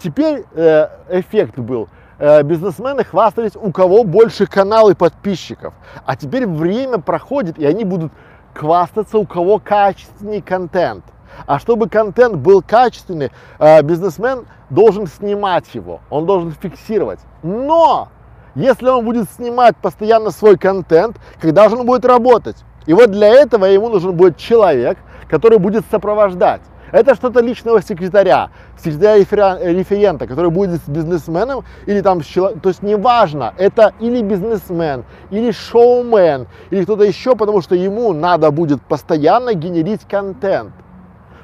Теперь 0.00 0.44
э, 0.54 0.88
эффект 1.08 1.58
был, 1.58 1.88
э, 2.18 2.42
бизнесмены 2.42 3.04
хвастались, 3.04 3.52
у 3.54 3.70
кого 3.70 4.02
больше 4.02 4.46
каналы 4.46 4.96
подписчиков, 4.96 5.72
а 6.04 6.16
теперь 6.16 6.48
время 6.48 6.98
проходит, 6.98 7.56
и 7.56 7.64
они 7.64 7.84
будут 7.84 8.12
хвастаться, 8.54 9.18
у 9.18 9.26
кого 9.26 9.60
качественный 9.60 10.40
контент. 10.40 11.04
А 11.46 11.58
чтобы 11.58 11.88
контент 11.88 12.36
был 12.36 12.62
качественный, 12.62 13.30
э, 13.58 13.82
бизнесмен 13.82 14.46
должен 14.70 15.06
снимать 15.06 15.74
его, 15.74 16.00
он 16.10 16.26
должен 16.26 16.52
фиксировать. 16.52 17.20
Но 17.42 18.08
если 18.54 18.88
он 18.88 19.04
будет 19.04 19.30
снимать 19.30 19.76
постоянно 19.76 20.30
свой 20.30 20.56
контент, 20.56 21.16
когда 21.40 21.68
же 21.68 21.76
он 21.76 21.86
будет 21.86 22.04
работать? 22.04 22.56
И 22.86 22.94
вот 22.94 23.10
для 23.10 23.28
этого 23.28 23.64
ему 23.66 23.88
нужен 23.88 24.16
будет 24.16 24.36
человек, 24.36 24.96
который 25.28 25.58
будет 25.58 25.84
сопровождать. 25.90 26.62
Это 26.92 27.16
что-то 27.16 27.40
личного 27.40 27.82
секретаря, 27.82 28.50
секретаря 28.78 29.58
референта, 29.58 30.26
который 30.26 30.50
будет 30.50 30.80
с 30.80 30.88
бизнесменом 30.88 31.64
или 31.84 32.00
там 32.00 32.22
с 32.22 32.26
человеком, 32.26 32.60
то 32.60 32.68
есть 32.68 32.82
неважно, 32.82 33.52
это 33.58 33.92
или 33.98 34.22
бизнесмен, 34.22 35.04
или 35.30 35.50
шоумен, 35.50 36.46
или 36.70 36.84
кто-то 36.84 37.02
еще, 37.02 37.34
потому 37.34 37.60
что 37.60 37.74
ему 37.74 38.12
надо 38.12 38.52
будет 38.52 38.80
постоянно 38.82 39.54
генерить 39.54 40.02
контент. 40.08 40.72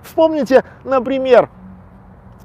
Вспомните, 0.02 0.64
например, 0.84 1.48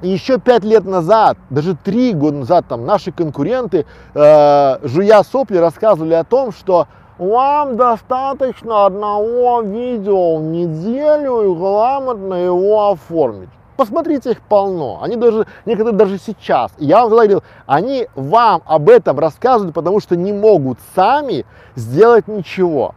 еще 0.02 0.38
пять 0.38 0.64
лет 0.64 0.84
назад, 0.84 1.38
даже 1.50 1.76
три 1.76 2.12
года 2.12 2.38
назад, 2.38 2.66
там 2.68 2.86
наши 2.86 3.10
конкуренты, 3.10 3.84
э, 4.14 4.78
жуя 4.82 5.24
сопли, 5.24 5.56
рассказывали 5.56 6.14
о 6.14 6.24
том, 6.24 6.52
что 6.52 6.86
вам 7.18 7.76
достаточно 7.76 8.86
одного 8.86 9.62
видео 9.62 10.36
в 10.36 10.42
неделю 10.42 11.52
и 11.52 11.58
грамотно 11.58 12.34
его 12.34 12.90
оформить. 12.90 13.48
Посмотрите, 13.76 14.32
их 14.32 14.40
полно. 14.40 15.00
Они 15.02 15.16
даже, 15.16 15.46
некоторые 15.64 15.96
даже 15.96 16.18
сейчас. 16.18 16.72
Я 16.78 17.00
вам 17.00 17.10
говорил, 17.10 17.42
они 17.66 18.08
вам 18.14 18.62
об 18.66 18.88
этом 18.88 19.18
рассказывают, 19.18 19.74
потому 19.74 20.00
что 20.00 20.16
не 20.16 20.32
могут 20.32 20.78
сами 20.94 21.44
сделать 21.76 22.26
ничего. 22.28 22.94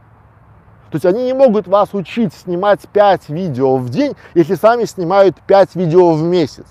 То 0.92 0.98
есть 0.98 1.06
они 1.06 1.24
не 1.24 1.34
могут 1.34 1.68
вас 1.68 1.94
учить 1.94 2.34
снимать 2.34 2.82
5 2.82 3.30
видео 3.30 3.78
в 3.78 3.90
день, 3.90 4.14
если 4.34 4.56
сами 4.56 4.84
снимают 4.84 5.38
5 5.48 5.76
видео 5.76 6.12
в 6.12 6.22
месяц. 6.22 6.66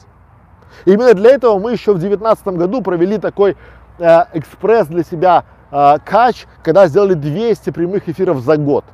Именно 0.85 1.15
для 1.15 1.31
этого 1.31 1.59
мы 1.59 1.73
еще 1.73 1.93
в 1.93 1.99
2019 1.99 2.49
году 2.49 2.83
провели 2.83 3.17
такой 3.17 3.57
э, 3.99 4.25
экспресс 4.35 4.89
для 4.89 5.05
себя 5.05 5.45
э, 5.71 5.97
кач, 6.05 6.47
когда 6.63 6.87
сделали 6.87 7.15
200 7.15 7.71
прямых 7.71 8.11
эфиров 8.11 8.41
за 8.41 8.59
год. 8.59 8.85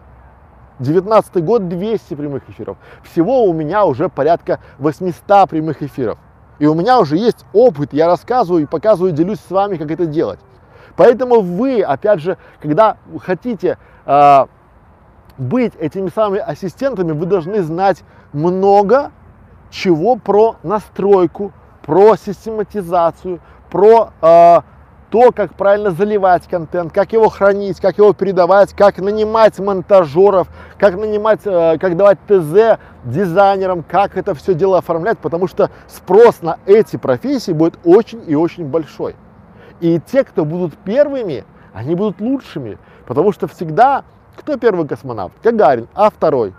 19 0.78 1.44
год 1.44 1.68
200 1.68 2.14
прямых 2.14 2.48
эфиров. 2.48 2.76
Всего 3.02 3.44
у 3.44 3.52
меня 3.52 3.84
уже 3.84 4.08
порядка 4.08 4.60
800 4.78 5.50
прямых 5.50 5.82
эфиров. 5.82 6.18
И 6.60 6.66
у 6.66 6.74
меня 6.74 7.00
уже 7.00 7.16
есть 7.16 7.44
опыт, 7.52 7.92
я 7.92 8.06
рассказываю 8.06 8.62
и 8.62 8.66
показываю, 8.66 9.12
делюсь 9.12 9.40
с 9.40 9.50
вами, 9.50 9.76
как 9.76 9.90
это 9.90 10.06
делать. 10.06 10.38
Поэтому 10.96 11.40
вы, 11.40 11.82
опять 11.82 12.20
же, 12.20 12.38
когда 12.60 12.96
хотите 13.22 13.76
э, 14.06 14.46
быть 15.38 15.74
этими 15.76 16.08
самыми 16.08 16.40
ассистентами, 16.40 17.12
вы 17.12 17.26
должны 17.26 17.62
знать 17.62 18.02
много 18.32 19.12
чего 19.70 20.16
про 20.16 20.56
настройку, 20.62 21.52
про 21.82 22.16
систематизацию, 22.16 23.40
про 23.70 24.10
э, 24.20 24.60
то, 25.10 25.32
как 25.32 25.54
правильно 25.54 25.90
заливать 25.90 26.46
контент, 26.48 26.92
как 26.92 27.12
его 27.12 27.28
хранить, 27.28 27.80
как 27.80 27.98
его 27.98 28.12
передавать, 28.12 28.72
как 28.72 28.98
нанимать 28.98 29.58
монтажеров, 29.58 30.48
как 30.78 30.96
нанимать, 30.96 31.40
э, 31.44 31.78
как 31.78 31.96
давать 31.96 32.18
ТЗ 32.26 32.78
дизайнерам, 33.04 33.82
как 33.82 34.16
это 34.16 34.34
все 34.34 34.54
дело 34.54 34.78
оформлять, 34.78 35.18
потому 35.18 35.46
что 35.46 35.70
спрос 35.86 36.42
на 36.42 36.58
эти 36.66 36.96
профессии 36.96 37.52
будет 37.52 37.78
очень 37.84 38.22
и 38.26 38.34
очень 38.34 38.64
большой. 38.64 39.14
И 39.80 40.00
те, 40.00 40.24
кто 40.24 40.44
будут 40.44 40.76
первыми, 40.78 41.44
они 41.72 41.94
будут 41.94 42.20
лучшими, 42.20 42.78
потому 43.06 43.32
что 43.32 43.46
всегда 43.46 44.04
кто 44.36 44.56
первый 44.56 44.86
космонавт? 44.86 45.34
Гагарин, 45.42 45.88
а 45.94 46.10
второй? 46.10 46.54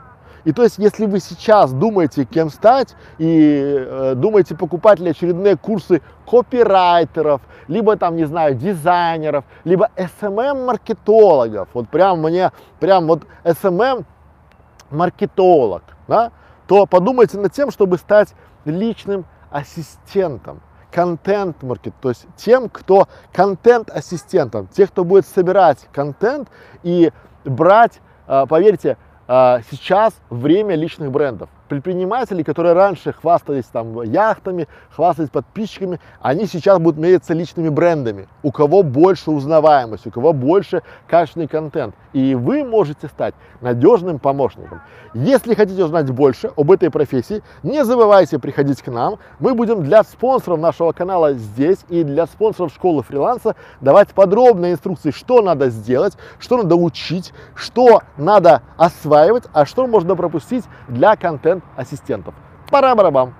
И 0.47 0.51
то 0.53 0.63
есть, 0.63 0.77
если 0.77 1.05
вы 1.05 1.19
сейчас 1.19 1.73
думаете, 1.73 2.23
кем 2.23 2.49
стать, 2.49 2.95
и 3.17 3.75
э, 3.77 4.13
думаете 4.15 4.55
покупать 4.55 4.99
ли 4.99 5.09
очередные 5.09 5.57
курсы 5.57 6.01
копирайтеров, 6.25 7.41
либо 7.67 7.97
там, 7.97 8.15
не 8.15 8.23
знаю, 8.23 8.55
дизайнеров, 8.55 9.43
либо 9.65 9.89
SMM-маркетологов, 9.97 11.67
вот 11.73 11.89
прям 11.89 12.21
мне, 12.21 12.53
прям 12.79 13.07
вот 13.07 13.23
SMM-маркетолог, 13.43 15.83
да, 16.07 16.31
то 16.67 16.85
подумайте 16.85 17.37
над 17.37 17.51
тем, 17.51 17.69
чтобы 17.69 17.97
стать 17.97 18.33
личным 18.63 19.25
ассистентом 19.51 20.61
контент-маркет, 20.91 21.93
то 22.01 22.09
есть 22.09 22.25
тем, 22.37 22.69
кто 22.69 23.07
контент-ассистентом, 23.33 24.67
тех, 24.67 24.89
кто 24.89 25.03
будет 25.03 25.27
собирать 25.27 25.87
контент 25.91 26.49
и 26.83 27.11
брать, 27.47 27.99
э, 28.27 28.45
поверьте, 28.47 28.97
сейчас 29.27 30.13
время 30.29 30.75
личных 30.75 31.11
брендов 31.11 31.49
предприниматели, 31.67 32.43
которые 32.43 32.73
раньше 32.73 33.13
хвастались 33.13 33.65
там 33.65 34.01
яхтами, 34.01 34.67
хвастались 34.95 35.29
подписчиками, 35.29 35.99
они 36.21 36.45
сейчас 36.45 36.79
будут 36.79 36.99
мериться 36.99 37.33
личными 37.33 37.69
брендами. 37.69 38.27
У 38.43 38.51
кого 38.51 38.83
больше 38.83 39.31
узнаваемость, 39.31 40.07
у 40.07 40.11
кого 40.11 40.33
больше 40.33 40.81
качественный 41.07 41.47
контент. 41.47 41.95
И 42.13 42.35
вы 42.35 42.63
можете 42.63 43.07
стать 43.07 43.35
надежным 43.61 44.19
помощником. 44.19 44.81
Если 45.13 45.53
хотите 45.53 45.83
узнать 45.83 46.09
больше 46.11 46.51
об 46.55 46.71
этой 46.71 46.89
профессии, 46.89 47.43
не 47.63 47.83
забывайте 47.83 48.39
приходить 48.39 48.81
к 48.81 48.87
нам. 48.87 49.19
Мы 49.39 49.53
будем 49.53 49.83
для 49.83 50.03
спонсоров 50.03 50.59
нашего 50.59 50.91
канала 50.91 51.33
здесь 51.33 51.79
и 51.89 52.03
для 52.03 52.25
спонсоров 52.27 52.73
школы 52.73 53.03
фриланса 53.03 53.55
давать 53.81 54.09
подробные 54.09 54.73
инструкции, 54.73 55.11
что 55.11 55.41
надо 55.41 55.69
сделать, 55.69 56.17
что 56.39 56.57
надо 56.57 56.75
учить, 56.75 57.33
что 57.55 58.01
надо 58.17 58.61
осваивать, 58.77 59.16
а 59.53 59.65
что 59.65 59.87
можно 59.87 60.15
пропустить 60.15 60.65
для 60.87 61.15
контента 61.15 61.65
ассистентов. 61.75 62.33
Пара-барабам. 62.69 63.33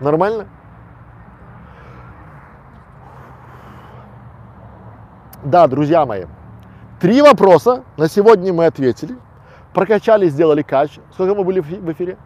Нормально? 0.00 0.46
Да, 5.44 5.66
друзья 5.66 6.06
мои, 6.06 6.26
три 7.00 7.20
вопроса 7.20 7.82
на 7.96 8.08
сегодня 8.08 8.52
мы 8.52 8.66
ответили. 8.66 9.16
Прокачали, 9.74 10.28
сделали 10.28 10.62
кач. 10.62 10.98
Сколько 11.12 11.34
мы 11.34 11.44
были 11.44 11.60
в 11.60 11.92
эфире? 11.92 12.18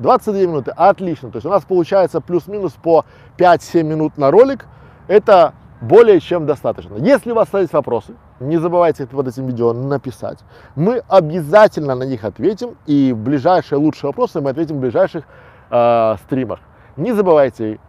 22 0.00 0.40
минуты. 0.40 0.72
Отлично. 0.72 1.30
То 1.30 1.36
есть 1.36 1.46
у 1.46 1.50
нас 1.50 1.62
получается 1.64 2.20
плюс-минус 2.20 2.72
по 2.72 3.04
5-7 3.38 3.82
минут 3.84 4.18
на 4.18 4.30
ролик. 4.30 4.66
Это 5.06 5.54
более 5.82 6.20
чем 6.20 6.46
достаточно. 6.46 6.94
Если 6.94 7.32
у 7.32 7.34
вас 7.34 7.52
есть 7.52 7.72
вопросы, 7.72 8.14
не 8.40 8.56
забывайте 8.56 9.06
под 9.06 9.28
этим 9.28 9.46
видео 9.46 9.72
написать. 9.72 10.38
Мы 10.76 11.02
обязательно 11.08 11.94
на 11.94 12.04
них 12.04 12.24
ответим, 12.24 12.76
и 12.86 13.12
ближайшие 13.12 13.78
лучшие 13.78 14.08
вопросы 14.08 14.40
мы 14.40 14.50
ответим 14.50 14.76
в 14.76 14.80
ближайших 14.80 15.24
э, 15.70 16.16
стримах. 16.24 16.60
Не 16.96 17.12
забывайте 17.12 17.80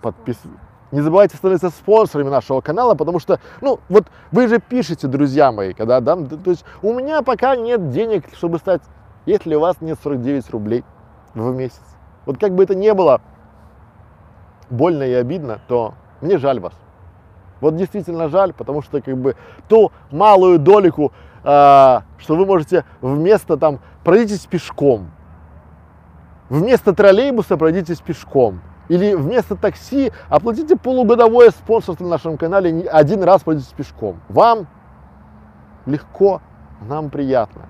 подписываться. 0.00 0.60
Не 0.92 1.00
забывайте 1.00 1.36
становиться 1.36 1.70
спонсорами 1.70 2.28
нашего 2.28 2.60
канала, 2.60 2.94
потому 2.94 3.18
что, 3.18 3.40
ну, 3.60 3.80
вот 3.88 4.06
вы 4.32 4.48
же 4.48 4.60
пишете, 4.60 5.06
друзья 5.06 5.52
мои, 5.52 5.72
когда, 5.72 6.00
да, 6.00 6.16
то 6.16 6.50
есть 6.50 6.64
у 6.82 6.92
меня 6.92 7.22
пока 7.22 7.54
нет 7.54 7.90
денег, 7.90 8.24
чтобы 8.34 8.58
стать, 8.58 8.82
если 9.26 9.54
у 9.54 9.60
вас 9.60 9.80
нет 9.80 9.98
49 10.02 10.50
рублей 10.50 10.84
в 11.34 11.54
месяц. 11.54 11.82
Вот 12.26 12.38
как 12.38 12.54
бы 12.54 12.64
это 12.64 12.74
не 12.74 12.92
было 12.92 13.20
больно 14.68 15.04
и 15.04 15.12
обидно, 15.12 15.60
то 15.68 15.94
мне 16.20 16.38
жаль 16.38 16.58
вас. 16.58 16.74
Вот 17.60 17.76
действительно 17.76 18.28
жаль, 18.28 18.52
потому 18.52 18.82
что 18.82 19.00
как 19.00 19.16
бы 19.16 19.36
ту 19.68 19.92
малую 20.10 20.58
долику, 20.58 21.12
э, 21.42 22.00
что 22.18 22.36
вы 22.36 22.46
можете 22.46 22.84
вместо 23.00 23.56
там 23.56 23.80
пройдитесь 24.04 24.46
пешком, 24.46 25.10
вместо 26.48 26.94
троллейбуса 26.94 27.56
пройдитесь 27.56 28.00
пешком. 28.00 28.60
Или 28.88 29.14
вместо 29.14 29.54
такси 29.54 30.10
оплатите 30.28 30.76
полугодовое 30.76 31.50
спонсорство 31.50 32.02
на 32.02 32.10
нашем 32.10 32.36
канале, 32.36 32.88
один 32.90 33.22
раз 33.22 33.42
пройдитесь 33.42 33.72
пешком. 33.72 34.20
Вам 34.28 34.66
легко, 35.86 36.40
нам 36.88 37.08
приятно. 37.08 37.66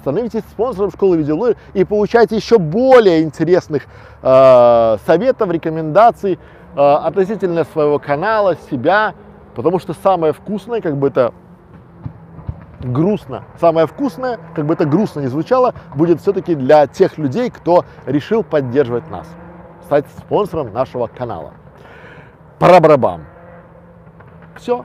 Становитесь 0.00 0.42
спонсором 0.50 0.90
школы 0.90 1.16
видеоблогера 1.16 1.56
и 1.72 1.84
получайте 1.84 2.36
еще 2.36 2.58
более 2.58 3.22
интересных 3.22 3.84
э, 4.20 4.96
советов, 5.06 5.50
рекомендаций 5.50 6.38
э, 6.76 6.78
относительно 6.78 7.64
своего 7.64 7.98
канала, 7.98 8.56
себя 8.70 9.14
Потому 9.54 9.78
что 9.78 9.94
самое 9.94 10.32
вкусное, 10.32 10.80
как 10.80 10.96
бы 10.96 11.08
это 11.08 11.32
грустно, 12.80 13.44
самое 13.60 13.86
вкусное, 13.86 14.38
как 14.54 14.66
бы 14.66 14.74
это 14.74 14.84
грустно 14.84 15.20
не 15.20 15.28
звучало, 15.28 15.74
будет 15.94 16.20
все-таки 16.20 16.54
для 16.54 16.86
тех 16.86 17.18
людей, 17.18 17.50
кто 17.50 17.84
решил 18.06 18.42
поддерживать 18.42 19.10
нас, 19.10 19.26
стать 19.84 20.06
спонсором 20.18 20.72
нашего 20.72 21.06
канала. 21.06 21.54
Пара-барабам. 22.58 23.24
Все. 24.56 24.84